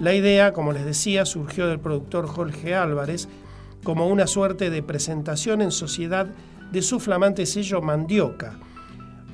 La 0.00 0.14
idea, 0.14 0.52
como 0.52 0.72
les 0.72 0.84
decía, 0.84 1.24
surgió 1.24 1.66
del 1.68 1.78
productor 1.78 2.26
Jorge 2.26 2.74
Álvarez 2.74 3.28
como 3.84 4.08
una 4.08 4.26
suerte 4.26 4.70
de 4.70 4.82
presentación 4.82 5.62
en 5.62 5.70
sociedad 5.70 6.26
de 6.72 6.82
su 6.82 6.98
flamante 6.98 7.46
sello 7.46 7.80
Mandioca, 7.82 8.58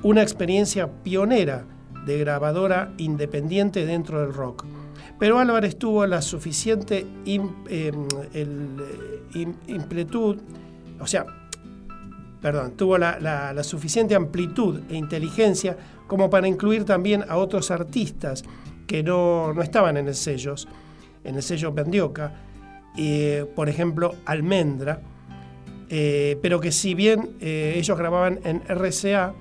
una 0.03 0.21
experiencia 0.21 0.89
pionera 1.03 1.65
de 2.05 2.19
grabadora 2.19 2.93
independiente 2.97 3.85
dentro 3.85 4.21
del 4.21 4.33
rock. 4.33 4.65
Pero 5.23 5.39
Álvarez 5.39 5.77
tuvo 5.77 6.05
la 6.05 6.21
suficiente 6.21 7.07
em, 7.25 7.47
amplitud, 9.73 10.37
o 10.99 11.07
sea, 11.07 11.25
perdón, 12.41 12.73
tuvo 12.75 12.97
la, 12.97 13.63
suficiente 13.63 14.15
amplitud 14.15 14.81
e 14.89 14.97
inteligencia 14.97 15.77
como 16.07 16.29
para 16.29 16.45
incluir 16.45 16.83
también 16.83 17.23
a 17.29 17.37
otros 17.37 17.71
artistas 17.71 18.43
que 18.85 19.01
no, 19.01 19.53
estaban 19.61 19.95
en 19.95 20.09
el 20.09 20.15
sello, 20.15 20.55
en 21.23 21.35
el 21.35 21.41
sello 21.41 21.73
Pendioca, 21.73 22.33
eh, 22.97 23.45
por 23.55 23.69
ejemplo, 23.69 24.15
Almendra, 24.25 24.99
eh, 25.87 26.37
pero 26.41 26.59
que 26.59 26.73
si 26.73 26.95
bien 26.95 27.37
eh, 27.39 27.75
ellos 27.77 27.97
grababan 27.97 28.41
en 28.43 28.61
RCA, 28.67 29.33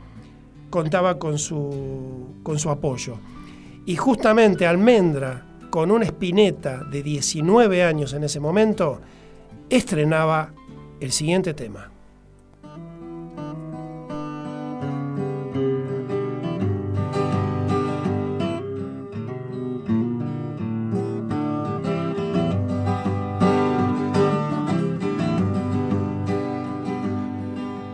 contaba 0.70 1.18
con 1.18 1.40
su, 1.40 2.36
con 2.44 2.60
su 2.60 2.70
apoyo. 2.70 3.18
Y 3.84 3.96
justamente 3.96 4.64
Almendra, 4.64 5.48
con 5.72 5.90
una 5.90 6.04
espineta 6.04 6.84
de 6.84 7.02
19 7.02 7.82
años 7.82 8.12
en 8.12 8.24
ese 8.24 8.38
momento, 8.40 9.00
estrenaba 9.70 10.52
el 11.00 11.12
siguiente 11.12 11.54
tema. 11.54 11.90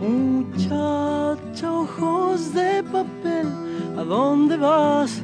Muchacha, 0.01 1.71
ojos 1.71 2.53
de 2.53 2.83
papel, 2.83 3.47
¿a 3.97 4.03
dónde 4.03 4.57
vas? 4.57 5.23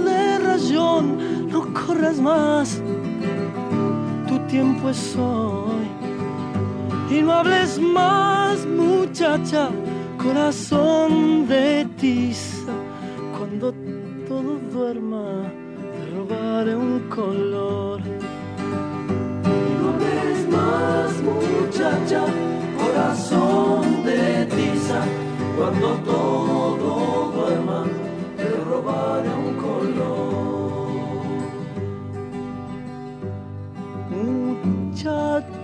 no 0.99 1.73
corras 1.73 2.19
más, 2.19 2.81
tu 4.27 4.37
tiempo 4.47 4.89
es 4.89 5.15
hoy. 5.15 5.87
Y 7.09 7.21
no 7.21 7.33
hables 7.33 7.79
más, 7.79 8.65
muchacha, 8.65 9.69
corazón 10.17 11.47
de 11.47 11.85
tiza. 11.97 12.71
Cuando 13.37 13.73
todo 14.27 14.59
duerma, 14.71 15.43
te 15.91 16.15
robaré 16.15 16.75
un 16.75 16.99
color. 17.09 18.01
Y 19.43 19.71
no 19.79 19.89
hables 19.89 20.47
más, 20.49 21.11
muchacha, 21.21 22.21
corazón 22.81 24.03
de 24.05 24.45
tiza. 24.45 24.99
Cuando 25.57 25.87
todo 26.05 27.31
duerma, 27.35 27.85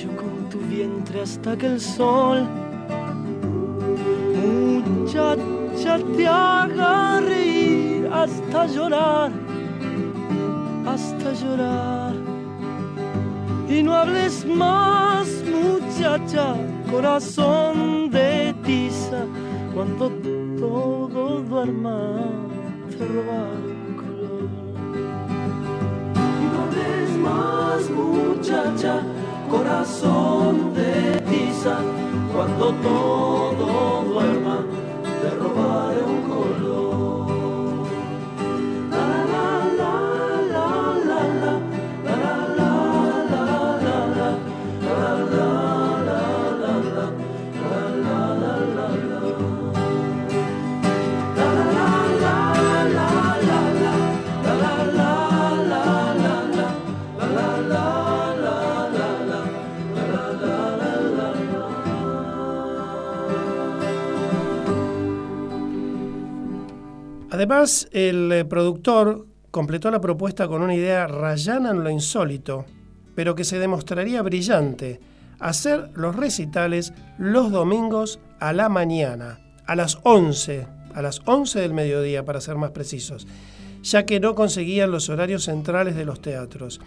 con 0.00 0.48
tu 0.48 0.58
vientre 0.58 1.20
hasta 1.20 1.54
que 1.56 1.66
el 1.66 1.80
sol, 1.80 2.48
muchacha, 4.86 5.98
te 6.16 6.26
haga 6.26 7.20
reír 7.20 8.08
hasta 8.10 8.66
llorar, 8.66 9.30
hasta 10.86 11.32
llorar. 11.34 12.14
Y 13.68 13.82
no 13.82 13.94
hables 13.94 14.46
más, 14.46 15.28
muchacha, 15.44 16.56
corazón 16.90 18.10
de 18.10 18.54
tiza, 18.64 19.26
cuando 19.74 20.10
todo 20.58 21.42
duerma, 21.42 21.98
te 22.96 23.06
roba 23.06 23.72
más 27.22 27.90
muchacha, 27.90 29.02
corazón 29.52 30.72
de 30.72 31.20
tiza 31.28 31.76
cuando 32.32 32.72
todo 32.72 34.02
duerma 34.08 34.64
de 35.22 35.30
robar. 35.38 35.91
Además, 67.42 67.88
el 67.90 68.30
eh, 68.30 68.44
productor 68.44 69.26
completó 69.50 69.90
la 69.90 70.00
propuesta 70.00 70.46
con 70.46 70.62
una 70.62 70.76
idea 70.76 71.08
rayana 71.08 71.70
en 71.70 71.82
lo 71.82 71.90
insólito, 71.90 72.66
pero 73.16 73.34
que 73.34 73.42
se 73.42 73.58
demostraría 73.58 74.22
brillante, 74.22 75.00
hacer 75.40 75.90
los 75.94 76.14
recitales 76.14 76.92
los 77.18 77.50
domingos 77.50 78.20
a 78.38 78.52
la 78.52 78.68
mañana, 78.68 79.40
a 79.66 79.74
las 79.74 79.98
11, 80.04 80.68
a 80.94 81.02
las 81.02 81.20
11 81.24 81.58
del 81.58 81.74
mediodía 81.74 82.24
para 82.24 82.40
ser 82.40 82.54
más 82.54 82.70
precisos, 82.70 83.26
ya 83.82 84.06
que 84.06 84.20
no 84.20 84.36
conseguían 84.36 84.92
los 84.92 85.08
horarios 85.08 85.42
centrales 85.42 85.96
de 85.96 86.04
los 86.04 86.22
teatros. 86.22 86.80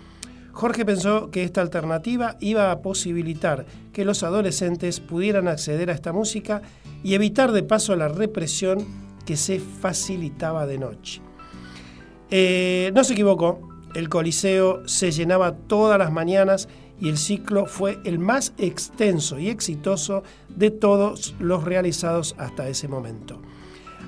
Jorge 0.54 0.86
pensó 0.86 1.32
que 1.32 1.44
esta 1.44 1.60
alternativa 1.60 2.38
iba 2.40 2.72
a 2.72 2.80
posibilitar 2.80 3.66
que 3.92 4.06
los 4.06 4.24
adolescentes 4.24 5.02
pudieran 5.02 5.50
acceder 5.50 5.90
a 5.90 5.94
esta 5.94 6.14
música 6.14 6.62
y 7.04 7.14
evitar 7.14 7.52
de 7.52 7.64
paso 7.64 7.94
la 7.98 8.08
represión 8.08 9.05
que 9.26 9.38
se 9.38 9.60
facilitaba 9.60 10.66
de 10.66 10.78
noche. 10.78 11.22
Eh, 12.30 12.92
no 12.94 13.04
se 13.04 13.14
equivocó, 13.14 13.70
el 13.94 14.10
Coliseo 14.10 14.88
se 14.88 15.12
llenaba 15.12 15.56
todas 15.56 15.98
las 15.98 16.12
mañanas 16.12 16.68
y 17.00 17.10
el 17.10 17.18
ciclo 17.18 17.66
fue 17.66 18.00
el 18.06 18.20
más 18.20 18.54
extenso 18.58 19.40
y 19.40 19.50
exitoso 19.50 20.24
de 20.50 20.72
todos 20.72 21.36
los 21.40 21.64
realizados 21.64 22.36
hasta 22.38 22.68
ese 22.68 22.88
momento. 22.88 23.42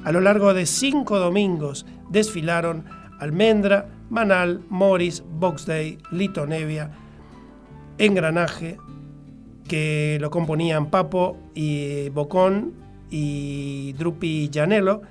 A 0.03 0.11
lo 0.11 0.21
largo 0.21 0.53
de 0.53 0.65
cinco 0.65 1.19
domingos 1.19 1.85
desfilaron 2.09 2.85
Almendra, 3.19 3.89
Manal, 4.09 4.61
Morris, 4.69 5.23
Box 5.29 5.65
Day, 5.65 5.97
Lito 6.11 6.45
Nevia, 6.45 6.91
Engranaje, 7.97 8.77
que 9.67 10.17
lo 10.21 10.29
componían 10.29 10.89
Papo 10.89 11.37
y 11.53 12.09
Bocón 12.09 12.86
y 13.09 13.93
Drupi 13.93 14.49
Janelo, 14.53 15.01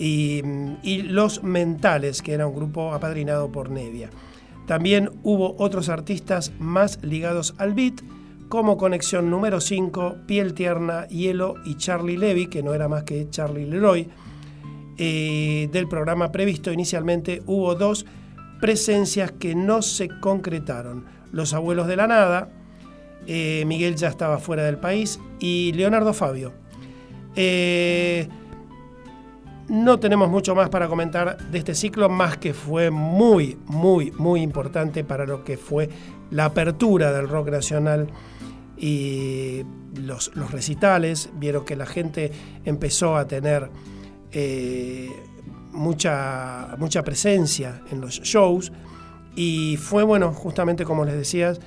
y, 0.00 1.02
Los 1.02 1.42
Mentales, 1.42 2.22
que 2.22 2.32
era 2.32 2.46
un 2.46 2.54
grupo 2.54 2.94
apadrinado 2.94 3.52
por 3.52 3.70
Nevia. 3.70 4.08
También 4.66 5.10
hubo 5.22 5.56
otros 5.58 5.88
artistas 5.88 6.52
más 6.58 6.98
ligados 7.02 7.54
al 7.58 7.74
beat, 7.74 8.00
como 8.48 8.76
Conexión 8.76 9.30
número 9.30 9.60
5, 9.60 10.18
Piel 10.26 10.54
Tierna, 10.54 11.06
Hielo 11.08 11.54
y 11.64 11.76
Charlie 11.76 12.16
Levy, 12.16 12.46
que 12.46 12.62
no 12.62 12.74
era 12.74 12.88
más 12.88 13.04
que 13.04 13.28
Charlie 13.30 13.66
Leroy. 13.66 14.08
Eh, 14.96 15.68
del 15.72 15.88
programa 15.88 16.30
previsto 16.30 16.72
inicialmente 16.72 17.42
hubo 17.46 17.74
dos 17.74 18.06
presencias 18.60 19.32
que 19.32 19.54
no 19.54 19.82
se 19.82 20.08
concretaron. 20.20 21.06
Los 21.32 21.54
Abuelos 21.54 21.86
de 21.86 21.96
la 21.96 22.06
Nada, 22.06 22.50
eh, 23.26 23.64
Miguel 23.66 23.96
ya 23.96 24.08
estaba 24.08 24.38
fuera 24.38 24.64
del 24.64 24.78
país, 24.78 25.20
y 25.38 25.72
Leonardo 25.72 26.12
Fabio, 26.12 26.52
eh, 27.36 28.28
no 29.70 30.00
tenemos 30.00 30.28
mucho 30.28 30.54
más 30.56 30.68
para 30.68 30.88
comentar 30.88 31.38
de 31.50 31.58
este 31.58 31.74
ciclo, 31.76 32.08
más 32.08 32.38
que 32.38 32.52
fue 32.52 32.90
muy, 32.90 33.56
muy, 33.66 34.10
muy 34.10 34.42
importante 34.42 35.04
para 35.04 35.24
lo 35.26 35.44
que 35.44 35.56
fue 35.56 35.88
la 36.30 36.46
apertura 36.46 37.12
del 37.12 37.28
rock 37.28 37.50
nacional 37.50 38.08
y 38.76 39.62
los, 39.94 40.34
recitales. 40.50 41.30
Vieron 41.34 41.64
que 41.64 41.76
la 41.76 41.86
gente 41.86 42.32
empezó 42.64 43.16
a 43.16 43.28
tener 43.28 43.70
eh, 44.32 45.08
mucha, 45.70 46.74
mucha 46.78 47.04
presencia 47.04 47.80
en 47.92 48.00
los 48.00 48.20
shows 48.22 48.72
y 49.36 49.76
fue, 49.76 50.02
bueno, 50.02 50.32
justamente 50.32 50.84
como 50.84 51.04
les 51.04 51.14
decías, 51.14 51.60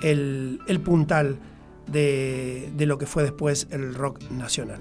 el, 0.00 0.60
puntal 0.84 1.40
de 1.88 2.84
lo 2.86 2.98
que 2.98 3.06
fue 3.06 3.24
después 3.24 3.66
el 3.72 3.96
rock 3.96 4.30
nacional. 4.30 4.78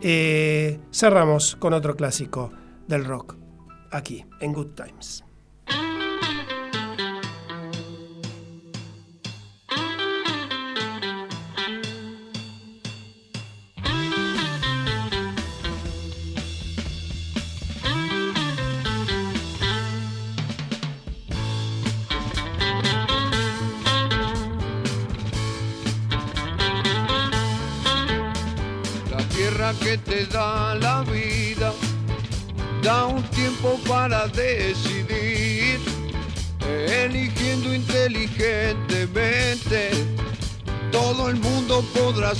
Eh, 0.00 0.80
cerramos 0.92 1.56
con 1.56 1.72
otro 1.72 1.96
clásico 1.96 2.52
del 2.86 3.04
rock, 3.04 3.36
aquí, 3.90 4.24
en 4.40 4.52
Good 4.52 4.74
Times. 4.74 5.24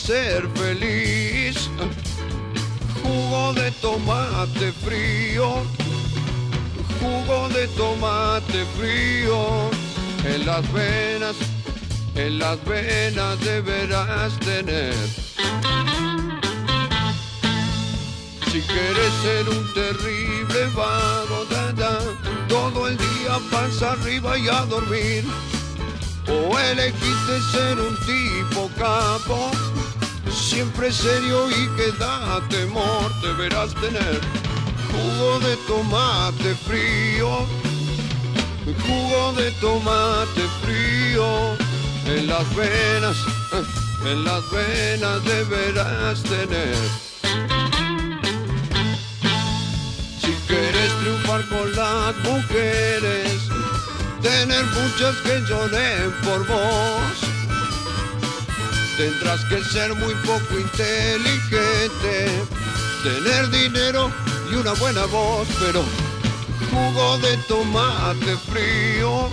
Ser 0.09 0.49
feliz. 0.55 1.69
Jugo 3.03 3.53
de 3.53 3.71
tomate 3.83 4.73
frío, 4.85 5.49
jugo 6.99 7.49
de 7.51 7.69
tomate 7.77 8.65
frío, 8.79 9.71
en 10.25 10.47
las 10.47 10.65
venas, 10.73 11.37
en 12.15 12.39
las 12.39 12.59
venas 12.65 13.39
deberás 13.41 14.33
tener 14.41 14.95
si 18.51 18.61
quieres 18.63 19.13
ser 19.23 19.47
un 19.47 19.75
terrible 19.75 20.61
vago, 20.75 21.45
todo 22.49 22.89
el 22.89 22.97
día 22.97 23.39
pasa 23.51 23.93
arriba 23.93 24.39
y 24.39 24.49
a 24.49 24.65
dormir. 24.65 25.25
O 26.29 26.59
elegiste 26.59 27.41
ser 27.53 27.79
un 27.79 27.95
tipo 28.07 28.71
capo, 28.79 29.51
siempre 30.39 30.93
serio 30.93 31.51
y 31.51 31.68
que 31.76 31.93
da 31.99 32.41
temor, 32.49 33.12
deberás 33.20 33.74
tener 33.74 34.20
jugo 34.91 35.39
de 35.41 35.57
tomate 35.66 36.55
frío, 36.66 37.47
jugo 38.86 39.32
de 39.34 39.51
tomate 39.61 40.43
frío 40.62 41.57
en 42.07 42.26
las 42.26 42.57
venas, 42.57 43.16
en 44.05 44.24
las 44.24 44.51
venas 44.51 45.24
deberás 45.24 46.22
tener. 46.22 47.09
quieres 50.49 50.93
triunfar 51.01 51.47
con 51.49 51.76
las 51.76 52.16
mujeres, 52.24 53.49
tener 54.22 54.64
muchas 54.64 55.16
que 55.16 55.41
lloren 55.47 56.12
por 56.24 56.47
vos. 56.47 57.28
Tendrás 58.99 59.44
que 59.44 59.62
ser 59.62 59.94
muy 59.94 60.12
poco 60.26 60.59
inteligente, 60.59 62.42
tener 63.05 63.49
dinero 63.49 64.11
y 64.51 64.57
una 64.57 64.72
buena 64.72 65.07
voz, 65.07 65.46
pero 65.61 65.84
jugo 66.68 67.18
de 67.18 67.36
tomate 67.46 68.36
frío, 68.51 69.30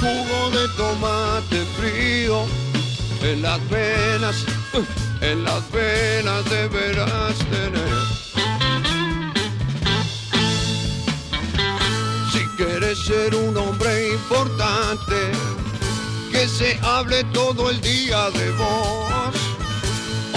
jugo 0.00 0.50
de 0.56 0.68
tomate 0.76 1.64
frío, 1.76 2.46
en 3.22 3.42
las 3.42 3.58
venas, 3.68 4.44
en 5.20 5.42
las 5.42 5.70
venas 5.72 6.44
deberás 6.48 7.36
tener. 7.50 8.18
quieres 12.58 12.98
ser 12.98 13.36
un 13.36 13.56
hombre 13.56 14.08
importante, 14.14 15.30
que 16.38 16.46
se 16.46 16.78
hable 16.84 17.24
todo 17.32 17.68
el 17.68 17.80
día 17.80 18.30
de 18.30 18.52
vos, 18.52 19.34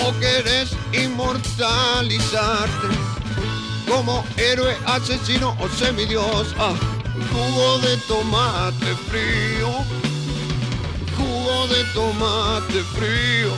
o 0.04 0.20
querés 0.20 0.72
inmortalizarte 0.94 2.88
como 3.88 4.26
héroe, 4.36 4.76
asesino 4.88 5.56
o 5.60 5.70
semidios. 5.70 6.56
Ah, 6.58 6.74
jugo 7.32 7.78
de 7.86 7.98
tomate 8.08 8.96
frío, 9.10 9.70
jugo 11.16 11.68
de 11.68 11.84
tomate 11.94 12.82
frío, 12.98 13.52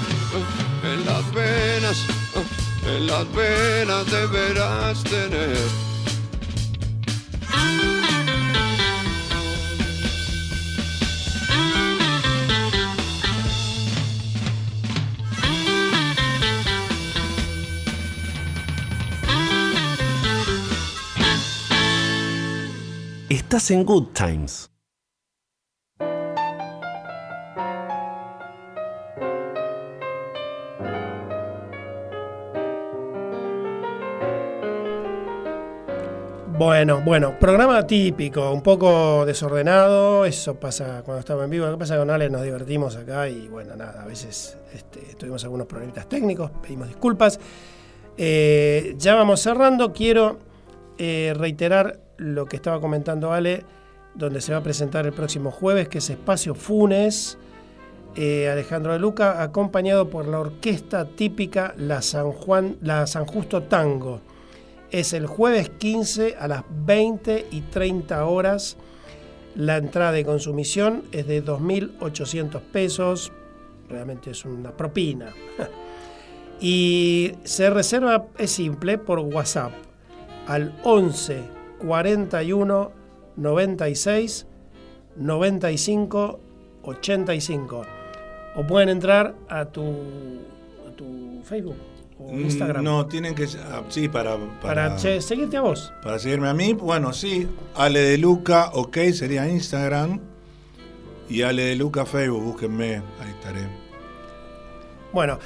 en 0.83 0.99
en 0.99 1.05
las 1.05 1.33
venas, 1.33 1.97
en 2.85 3.07
las 3.07 3.25
venas 3.33 4.05
deberás 4.11 5.01
tener. 5.05 5.93
En 23.54 23.86
Good 23.86 24.14
Times. 24.14 24.72
Bueno, 36.58 37.01
bueno, 37.06 37.38
programa 37.39 37.86
típico, 37.86 38.51
un 38.51 38.64
poco 38.64 39.24
desordenado, 39.24 40.26
eso 40.26 40.56
pasa 40.56 41.04
cuando 41.06 41.20
estamos 41.20 41.43
en 41.43 41.51
vivo, 41.51 41.68
lo 41.68 41.78
pasa 41.78 41.95
con 41.97 42.10
Ale 42.10 42.32
nos 42.32 42.41
divertimos 42.41 42.95
acá 42.95 43.30
y 43.30 43.47
bueno, 43.49 43.76
nada, 43.76 44.01
a 44.01 44.08
veces 44.08 44.58
este, 44.74 45.14
tuvimos 45.14 45.43
algunos 45.43 45.68
problemitas 45.68 46.10
técnicos, 46.10 46.49
pedimos 46.64 46.88
disculpas. 46.88 47.39
Eh, 48.18 48.95
ya 48.97 49.14
vamos 49.14 49.41
cerrando, 49.41 49.93
quiero 49.93 50.39
eh, 50.97 51.36
reiterar 51.38 52.03
lo 52.18 52.45
que 52.45 52.57
estaba 52.57 52.80
comentando 52.80 53.32
Ale, 53.32 53.66
donde 54.16 54.41
se 54.41 54.51
va 54.51 54.59
a 54.59 54.64
presentar 54.64 55.05
el 55.05 55.14
próximo 55.14 55.51
jueves, 55.51 55.88
que 55.89 55.97
es 55.97 56.09
Espacio 56.09 56.55
Funes, 56.55 57.38
eh, 58.16 58.47
Alejandro 58.49 58.93
de 58.93 58.99
Luca, 58.99 59.41
acompañado 59.41 60.09
por 60.09 60.28
la 60.28 60.39
orquesta 60.39 61.05
típica 61.05 61.74
La 61.78 62.01
San 62.01 62.32
Juan, 62.32 62.78
la 62.82 63.07
San 63.07 63.26
Justo 63.26 63.64
Tango. 63.64 64.22
Es 64.91 65.14
el 65.14 65.26
jueves 65.26 65.70
15 65.70 66.36
a 66.38 66.47
las 66.47 66.64
20 66.70 67.47
y 67.49 67.61
30 67.61 68.26
horas. 68.26 68.78
La 69.55 69.78
entrada 69.78 70.11
de 70.11 70.24
consumición 70.24 71.03
es 71.11 71.26
de 71.26 71.43
2.800 71.43 72.61
pesos. 72.61 73.32
Realmente 73.89 74.30
es 74.30 74.45
una 74.45 74.72
propina. 74.72 75.34
y 76.61 77.32
se 77.43 77.72
reserva, 77.72 78.28
es 78.38 78.51
simple, 78.51 78.99
por 78.99 79.18
WhatsApp 79.20 79.72
al 80.47 80.78
11 80.84 81.62
41 81.86 82.91
96 83.36 84.47
95 85.17 86.39
85. 86.84 87.86
O 88.55 88.67
pueden 88.67 88.89
entrar 88.89 89.34
a 89.49 89.65
tu, 89.65 89.81
a 90.88 90.91
tu 90.95 91.41
Facebook 91.43 91.75
o 92.19 92.31
Mm, 92.31 92.41
Instagram. 92.41 92.84
No, 92.84 93.05
tienen 93.07 93.34
que. 93.36 93.45
ah, 93.71 93.81
Sí, 93.89 94.07
para. 94.07 94.38
Para 94.61 94.95
che, 94.95 95.19
seguirte 95.21 95.57
a 95.57 95.61
vos. 95.61 95.91
Para 96.03 96.19
seguirme 96.19 96.47
a 96.47 96.53
mí, 96.53 96.73
bueno, 96.73 97.11
sí. 97.13 97.47
Ale 97.75 97.99
de 97.99 98.17
Luca, 98.17 98.69
ok, 98.73 98.97
sería 99.13 99.47
Instagram. 99.49 100.19
Y 101.29 101.41
Ale 101.41 101.63
de 101.63 101.75
Luca, 101.75 102.05
Facebook, 102.05 102.43
búsquenme, 102.43 102.97
ahí 103.19 103.29
estaré. 103.31 103.67
Bueno, 105.11 105.39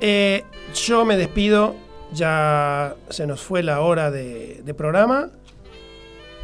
eh, 0.00 0.44
yo 0.74 1.04
me 1.04 1.16
despido. 1.16 1.74
Ya 2.12 2.96
se 3.08 3.24
nos 3.28 3.40
fue 3.40 3.62
la 3.62 3.80
hora 3.82 4.10
de, 4.10 4.62
de 4.64 4.74
programa. 4.74 5.30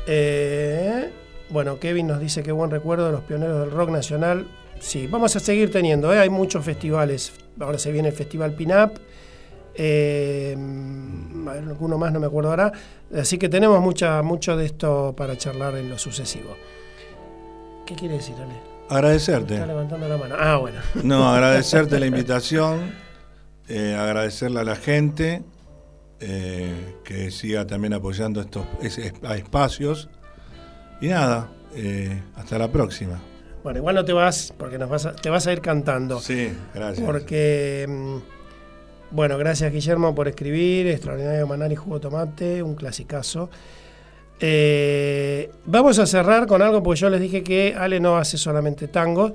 Eh, 0.07 1.11
bueno, 1.51 1.79
Kevin 1.79 2.07
nos 2.07 2.21
dice 2.21 2.43
que 2.43 2.53
buen 2.53 2.71
recuerdo 2.71 3.07
de 3.07 3.13
los 3.13 3.23
pioneros 3.23 3.61
del 3.61 3.71
rock 3.71 3.91
nacional. 3.91 4.47
Sí, 4.81 5.07
vamos 5.07 5.35
a 5.37 5.41
seguir 5.41 5.71
teniendo. 5.71 6.13
¿eh? 6.13 6.19
Hay 6.19 6.31
muchos 6.31 6.65
festivales. 6.65 7.33
Ahora 7.61 7.79
se 7.79 7.93
viene 7.93 8.09
el 8.09 8.15
Festival 8.15 8.55
Pin-Up. 8.55 9.01
Eh, 9.75 10.57
alguno 11.49 11.99
más 11.99 12.13
no 12.13 12.21
me 12.21 12.27
acuerdo 12.27 12.51
ahora. 12.51 12.73
Así 13.15 13.39
que 13.39 13.49
tenemos 13.49 13.81
mucha, 13.81 14.23
mucho 14.23 14.57
de 14.57 14.67
esto 14.67 15.15
para 15.17 15.37
charlar 15.37 15.77
en 15.77 15.89
lo 15.89 15.99
sucesivo. 15.99 16.57
¿Qué 17.87 17.95
quiere 17.95 18.15
decir, 18.17 18.35
Ale? 18.37 18.55
Agradecerte. 18.89 19.55
Está 19.55 19.67
levantando 19.67 20.09
la 20.09 20.17
mano. 20.17 20.35
Ah, 20.39 20.57
bueno. 20.57 20.81
No, 21.03 21.29
agradecerte 21.29 21.99
la 21.99 22.07
invitación, 22.07 22.93
eh, 23.69 23.97
agradecerle 23.99 24.61
a 24.61 24.65
la 24.65 24.77
gente 24.77 25.43
eh, 26.21 26.95
que 27.05 27.31
siga 27.31 27.67
también 27.67 27.93
apoyando 27.95 28.41
estos 28.41 28.65
es- 28.83 28.99
es- 28.99 29.13
a 29.23 29.37
espacios. 29.37 30.09
Y 31.01 31.09
nada, 31.09 31.51
eh, 31.75 32.23
hasta 32.37 32.59
la 32.59 32.69
próxima. 32.73 33.21
Bueno, 33.63 33.81
igual 33.81 33.97
no 33.97 34.05
te 34.05 34.13
vas, 34.13 34.55
porque 34.57 34.79
nos 34.79 34.89
vas 34.89 35.07
a- 35.07 35.15
te 35.17 35.29
vas 35.29 35.47
a 35.47 35.53
ir 35.53 35.61
cantando. 35.61 36.21
Sí, 36.21 36.51
gracias. 36.75 37.05
Porque, 37.05 37.85
mm, 37.89 38.17
bueno, 39.15 39.37
gracias 39.39 39.73
Guillermo 39.73 40.15
por 40.15 40.29
escribir, 40.29 40.87
Extraordinario 40.87 41.47
Manal 41.47 41.73
y 41.73 41.77
Jugo 41.77 42.01
Tomate, 42.01 42.63
un 42.63 42.75
clasicazo. 42.77 43.51
Eh, 44.41 45.51
vamos 45.65 45.99
a 45.99 46.07
cerrar 46.07 46.47
con 46.47 46.61
algo, 46.63 46.83
porque 46.83 47.01
yo 47.01 47.11
les 47.11 47.21
dije 47.21 47.43
que 47.43 47.75
Ale 47.77 48.01
no 48.01 48.17
hace 48.19 48.37
solamente 48.39 48.89
tango. 48.89 49.35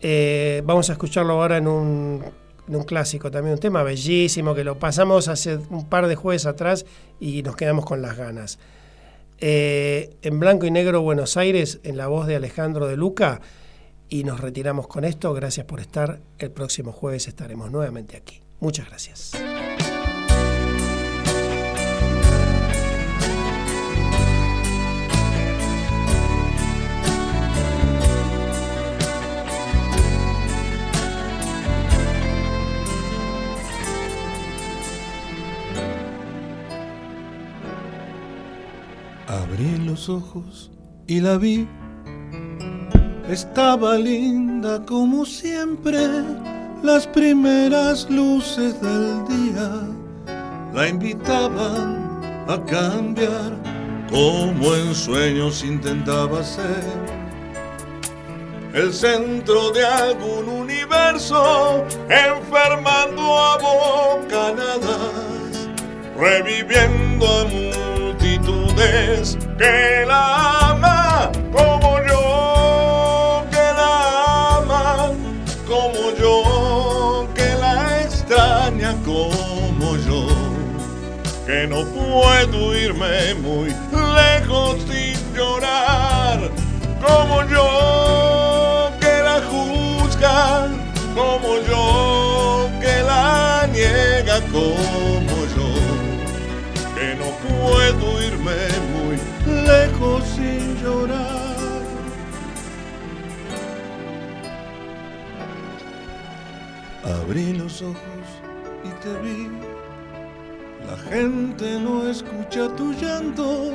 Eh, 0.00 0.62
vamos 0.64 0.88
a 0.90 0.92
escucharlo 0.94 1.34
ahora 1.34 1.56
en 1.58 1.66
un, 1.68 2.24
un 2.76 2.84
clásico 2.84 3.30
también, 3.30 3.54
un 3.54 3.60
tema 3.60 3.82
bellísimo 3.82 4.54
que 4.54 4.64
lo 4.64 4.78
pasamos 4.78 5.28
hace 5.28 5.56
un 5.70 5.88
par 5.88 6.06
de 6.06 6.16
jueves 6.16 6.46
atrás 6.46 6.86
y 7.20 7.42
nos 7.42 7.56
quedamos 7.56 7.84
con 7.84 8.02
las 8.02 8.16
ganas. 8.16 8.58
Eh, 9.38 10.14
en 10.22 10.38
blanco 10.38 10.66
y 10.66 10.70
negro 10.70 11.02
Buenos 11.02 11.36
Aires, 11.36 11.80
en 11.82 11.96
la 11.96 12.06
voz 12.06 12.26
de 12.26 12.36
Alejandro 12.36 12.86
de 12.86 12.96
Luca. 12.96 13.40
Y 14.08 14.24
nos 14.24 14.40
retiramos 14.40 14.86
con 14.88 15.04
esto. 15.04 15.32
Gracias 15.32 15.66
por 15.66 15.80
estar. 15.80 16.20
El 16.38 16.50
próximo 16.50 16.92
jueves 16.92 17.28
estaremos 17.28 17.70
nuevamente 17.70 18.16
aquí. 18.16 18.40
Muchas 18.60 18.88
gracias. 18.88 19.32
Abrí 39.32 39.78
los 39.78 40.10
ojos 40.10 40.70
y 41.06 41.20
la 41.20 41.38
vi. 41.38 41.66
Estaba 43.30 43.96
linda 43.96 44.84
como 44.84 45.24
siempre. 45.24 46.06
Las 46.82 47.06
primeras 47.06 48.10
luces 48.10 48.78
del 48.82 49.26
día 49.28 49.70
la 50.74 50.86
invitaban 50.86 52.20
a 52.46 52.62
cambiar 52.66 53.56
como 54.10 54.74
en 54.74 54.94
sueños 54.94 55.64
intentaba 55.64 56.44
ser 56.44 56.84
el 58.74 58.92
centro 58.92 59.70
de 59.70 59.86
algún 59.86 60.48
universo, 60.48 61.86
enfermando 62.10 63.38
a 63.38 63.58
bocanadas, 63.58 65.68
reviviendo 66.18 67.26
a 67.26 67.91
que 68.74 70.04
la 70.06 70.70
ama 70.70 71.30
como 71.52 71.98
yo, 72.08 73.44
que 73.50 73.66
la 73.78 74.56
ama 74.56 75.10
como 75.66 76.02
yo, 76.18 77.28
que 77.34 77.54
la 77.60 78.02
extraña 78.02 78.94
como 79.04 79.96
yo, 79.96 80.26
que 81.46 81.66
no 81.66 81.84
puedo 81.86 82.74
irme 82.76 83.34
muy 83.34 83.68
lejos 84.16 84.78
sin 84.88 85.16
llorar 85.34 86.50
como 87.04 87.42
yo, 87.48 88.90
que 89.00 89.22
la 89.22 89.40
juzga 89.50 90.68
como 91.14 91.58
yo, 91.68 92.70
que 92.80 93.02
la 93.02 93.68
niega 93.72 94.40
como 94.50 95.36
yo, 95.56 95.68
que 96.96 97.14
no 97.16 97.28
puedo 97.42 97.61
irme 98.22 98.56
muy 98.92 99.16
lejos 99.66 100.24
sin 100.24 100.76
llorar. 100.82 101.52
Abrí 107.04 107.52
los 107.54 107.82
ojos 107.82 108.26
y 108.84 108.88
te 109.02 109.12
vi. 109.20 109.48
La 110.86 110.96
gente 111.10 111.78
no 111.80 112.08
escucha 112.08 112.68
tu 112.76 112.92
llanto, 112.92 113.72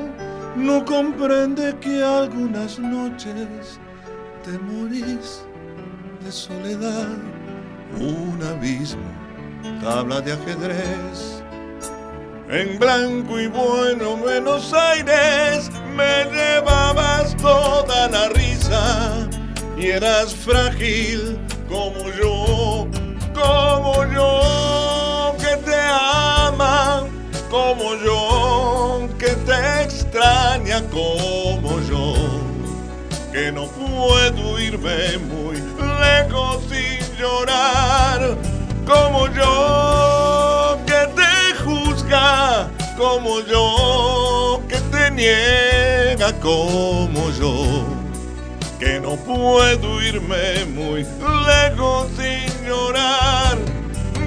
no 0.56 0.84
comprende 0.86 1.76
que 1.80 2.04
algunas 2.04 2.78
noches 2.80 3.80
te 4.44 4.58
morís 4.60 5.44
de 6.24 6.32
soledad. 6.32 7.18
Un 8.00 8.40
abismo, 8.44 9.10
tabla 9.82 10.22
de 10.22 10.34
ajedrez. 10.34 11.44
En 12.50 12.80
blanco 12.80 13.38
y 13.42 13.48
bueno 13.48 14.16
Buenos 14.16 14.72
Aires 14.72 15.70
me 15.94 16.26
llevabas 16.32 17.36
toda 17.36 18.08
la 18.08 18.30
risa. 18.30 19.28
Y 19.78 19.88
eras 19.88 20.34
frágil 20.34 21.38
como 21.68 22.10
yo, 22.12 22.88
como 23.34 24.06
yo 24.14 25.36
que 25.38 25.58
te 25.58 25.76
ama, 25.76 27.04
como 27.50 27.96
yo 27.96 29.10
que 29.20 29.34
te 29.46 29.84
extraña, 29.84 30.82
como 30.90 31.82
yo. 31.82 32.14
Que 33.34 33.52
no 33.52 33.68
puedo 33.68 34.58
irme 34.58 35.18
muy 35.18 35.58
lejos 35.58 36.64
sin 36.70 37.18
llorar, 37.18 38.38
como 38.86 39.28
yo 39.34 40.07
como 42.98 43.42
yo 43.42 44.62
que 44.68 44.78
te 44.92 45.12
niega, 45.12 46.34
como 46.42 47.30
yo 47.40 47.86
que 48.80 49.00
no 49.00 49.16
puedo 49.16 50.02
irme 50.02 50.66
muy 50.66 51.06
lejos 51.46 52.08
sin 52.18 52.66
llorar, 52.66 53.58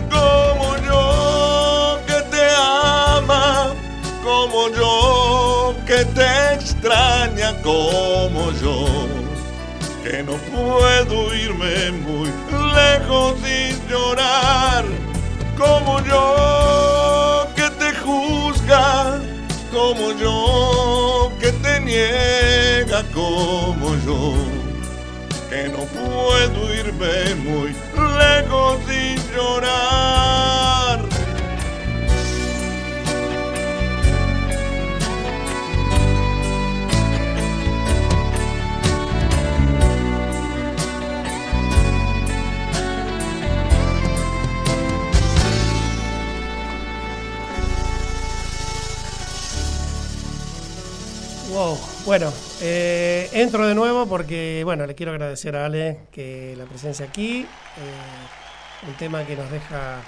como 0.09 0.77
yo 0.87 1.99
que 2.07 2.21
te 2.31 2.47
ama, 2.57 3.75
como 4.23 4.69
yo 4.69 5.75
que 5.87 6.05
te 6.05 6.55
extraña, 6.55 7.61
como 7.63 8.53
yo 8.63 8.87
que 10.05 10.23
no 10.23 10.33
puedo 10.33 11.35
irme 11.35 11.91
muy 11.91 12.31
lejos 12.75 13.35
sin 13.43 13.89
llorar, 13.89 14.85
como 15.59 16.01
yo 16.05 17.40
como 19.91 20.13
yo 20.13 21.33
que 21.41 21.51
te 21.51 21.81
niega, 21.81 23.03
como 23.13 23.97
yo 24.07 24.35
que 25.49 25.69
no 25.69 25.79
puedo 25.79 26.73
irme 26.73 27.35
muy 27.35 27.75
lejos 28.19 28.79
sin 28.87 29.17
llorar. 29.35 30.80
Bueno, 52.07 52.33
eh, 52.63 53.29
entro 53.33 53.67
de 53.67 53.75
nuevo 53.75 54.07
porque, 54.07 54.63
bueno, 54.65 54.87
le 54.87 54.95
quiero 54.95 55.13
agradecer 55.13 55.55
a 55.57 55.67
Ale 55.67 56.01
que 56.11 56.55
la 56.57 56.65
presencia 56.65 57.07
aquí. 57.07 57.41
eh, 57.43 58.87
un 58.89 58.95
tema 58.95 59.25
que 59.27 59.37
nos 59.37 59.51
deja 59.51 60.01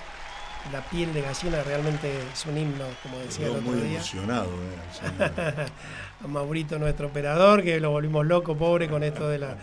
la 0.72 0.80
piel 0.88 1.12
de 1.12 1.20
gallina, 1.20 1.62
realmente 1.62 2.10
es 2.32 2.46
un 2.46 2.56
himno, 2.56 2.84
como 3.02 3.18
decía 3.18 3.46
el 3.46 3.52
Quedó 3.52 3.60
otro 3.60 3.72
muy 3.72 3.80
día. 3.82 3.96
emocionado. 3.96 4.46
eh, 4.48 5.66
a 6.24 6.26
Maurito, 6.26 6.78
nuestro 6.78 7.08
operador, 7.08 7.62
que 7.62 7.78
lo 7.80 7.90
volvimos 7.90 8.24
loco, 8.26 8.56
pobre, 8.56 8.88
con 8.88 9.02
esto 9.02 9.28
de 9.28 9.38
la, 9.38 9.58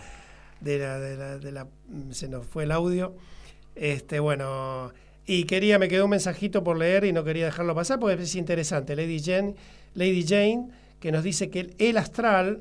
de 0.60 0.78
la, 0.78 0.98
de 1.00 1.16
la, 1.16 1.38
de 1.38 1.52
la- 1.52 1.66
se 2.12 2.28
nos 2.28 2.46
fue 2.46 2.62
el 2.64 2.70
audio. 2.72 3.16
Este, 3.74 4.20
bueno, 4.20 4.92
y 5.26 5.44
quería, 5.44 5.78
me 5.80 5.88
quedó 5.88 6.04
un 6.04 6.10
mensajito 6.10 6.62
por 6.62 6.76
leer 6.78 7.04
y 7.04 7.12
no 7.12 7.24
quería 7.24 7.46
dejarlo 7.46 7.74
pasar 7.74 7.98
porque 7.98 8.22
es 8.22 8.34
interesante. 8.36 8.94
Lady 8.94 9.20
Jane, 9.20 9.56
Lady 9.94 10.24
Jane, 10.24 10.68
que 11.00 11.10
nos 11.10 11.24
dice 11.24 11.50
que 11.50 11.74
el, 11.78 11.96
astral 11.96 12.60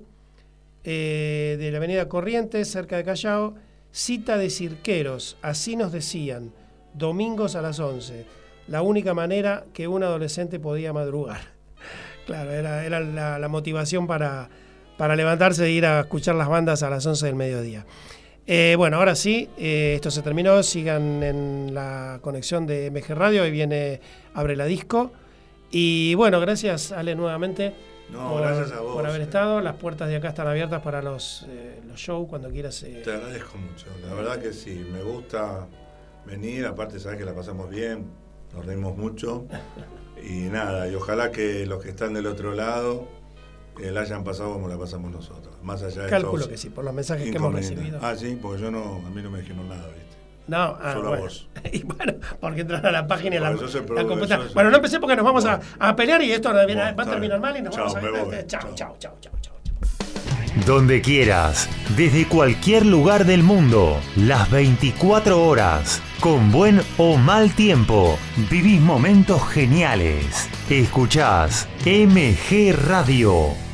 eh, 0.84 1.58
de 1.60 1.72
la 1.72 1.78
avenida 1.78 2.08
Corrientes, 2.08 2.72
cerca 2.72 2.98
de 2.98 3.04
Callao, 3.04 3.56
cita 3.92 4.38
de 4.38 4.50
cirqueros, 4.50 5.38
así 5.42 5.76
nos 5.76 5.92
decían, 5.92 6.52
domingos 6.94 7.56
a 7.56 7.62
las 7.62 7.80
11, 7.80 8.26
la 8.68 8.82
única 8.82 9.14
manera 9.14 9.66
que 9.74 9.88
un 9.88 10.04
adolescente 10.04 10.60
podía 10.60 10.94
madrugar. 10.94 11.42
Claro, 12.26 12.52
era, 12.52 12.86
era 12.86 13.00
la, 13.00 13.48
motivación 13.48 14.06
para, 14.06 14.50
para 15.00 15.16
levantarse 15.16 15.66
e 15.66 15.72
ir 15.72 15.84
a 15.88 16.02
escuchar 16.02 16.36
las 16.36 16.48
bandas 16.48 16.84
a 16.84 16.90
las 16.92 17.04
11 17.04 17.26
del 17.26 17.34
mediodía. 17.34 17.88
Eh, 18.46 18.76
bueno, 18.78 18.98
ahora 18.98 19.16
sí, 19.16 19.50
eh, 19.58 19.94
esto 19.96 20.12
se 20.12 20.22
terminó. 20.22 20.62
Sigan 20.62 21.24
en 21.24 21.74
la 21.74 22.20
conexión 22.22 22.68
de 22.68 22.92
MG 22.92 23.16
Radio. 23.16 23.42
Ahí 23.42 23.50
viene 23.50 24.00
Abre 24.36 24.56
la 24.56 24.66
Disco. 24.66 25.12
Y 25.72 26.14
bueno, 26.14 26.40
gracias 26.40 26.92
Ale 26.92 27.16
nuevamente 27.16 27.74
No, 28.12 28.32
por, 28.32 28.42
gracias 28.42 28.72
a 28.72 28.82
vos. 28.82 28.96
por 28.96 29.06
haber 29.06 29.22
eh. 29.22 29.26
estado. 29.26 29.62
Las 29.62 29.76
puertas 29.76 30.10
de 30.10 30.16
acá 30.16 30.30
están 30.30 30.48
abiertas 30.48 30.82
para 30.82 31.02
los, 31.02 31.46
eh, 31.50 31.80
los 31.88 32.00
shows 32.00 32.28
cuando 32.28 32.50
quieras. 32.50 32.82
eh. 32.84 33.02
Te 33.04 33.12
agradezco 33.14 33.58
mucho. 33.58 33.86
La 34.08 34.14
verdad 34.14 34.40
que 34.40 34.54
sí, 34.54 34.86
me 34.92 35.02
gusta 35.02 35.68
venir. 36.26 36.66
Aparte, 36.66 37.00
sabes 37.00 37.18
que 37.20 37.26
la 37.26 37.34
pasamos 37.34 37.70
bien, 37.70 38.06
nos 38.54 38.66
reímos 38.66 38.98
mucho. 38.98 39.46
Y 40.24 40.50
nada, 40.50 40.90
y 40.90 40.96
ojalá 40.96 41.32
que 41.32 41.66
los 41.66 41.82
que 41.82 41.90
están 41.90 42.14
del 42.14 42.28
otro 42.28 42.54
lado 42.54 43.08
eh, 43.80 43.92
la 43.92 44.02
hayan 44.02 44.24
pasado 44.24 44.54
como 44.54 44.68
la 44.68 44.78
pasamos 44.78 45.12
nosotros. 45.12 45.56
Más 45.64 45.82
allá 45.84 46.04
de 46.04 46.10
Calculo 46.10 46.38
estos 46.44 46.50
que 46.50 46.58
sí, 46.58 46.70
por 46.70 46.84
los 46.84 46.94
mensajes 46.94 47.30
que 47.30 47.38
hemos 47.38 47.54
recibido. 47.54 48.00
Ah, 48.02 48.16
sí, 48.16 48.38
porque 48.42 48.62
yo 48.62 48.72
no, 48.72 48.96
a 49.06 49.10
mí 49.10 49.22
no 49.22 49.30
me 49.30 49.40
dijeron 49.40 49.70
nada, 49.70 49.88
¿viste? 49.88 50.09
No, 50.50 50.78
ah, 50.82 50.94
Solo 50.94 51.10
bueno. 51.10 51.24
vos. 51.24 51.48
Y 51.72 51.84
bueno, 51.84 52.14
porque 52.40 52.62
entrar 52.62 52.86
a 52.86 52.92
la 52.92 53.06
página 53.08 53.36
y 53.36 53.40
la, 53.40 53.52
la 53.52 54.04
computadora. 54.06 54.50
Bueno, 54.54 54.70
no 54.72 54.78
empecé 54.78 55.00
porque 55.00 55.16
nos 55.16 55.26
vamos 55.26 55.46
a, 55.46 55.60
a 55.80 55.96
pelear 55.96 56.22
y 56.24 56.32
esto 56.32 56.52
va 56.54 56.62
a 56.62 56.66
Bueno, 56.66 57.12
terminar 57.12 57.40
mal 57.40 57.56
y 57.58 57.62
nos 57.62 57.76
Chao, 57.76 57.94
vamos 57.94 58.34
a. 58.34 58.48
Chao, 58.48 58.62
Chao. 58.62 58.76
chao, 58.76 58.96
chao, 59.00 59.18
chao, 59.22 59.34
chao. 59.42 59.54
Donde 60.66 61.02
quieras, 61.02 61.70
desde 61.96 62.28
cualquier 62.28 62.86
lugar 62.86 63.26
del 63.26 63.44
mundo, 63.44 64.00
las 64.16 64.50
24 64.50 65.42
horas, 65.42 66.02
con 66.20 66.52
buen 66.52 66.82
o 66.98 67.16
mal 67.18 67.54
tiempo, 67.54 68.18
vivís 68.50 68.82
momentos 68.82 69.48
geniales. 69.50 70.50
Escuchás 70.70 71.68
MG 71.86 72.74
Radio. 72.88 73.69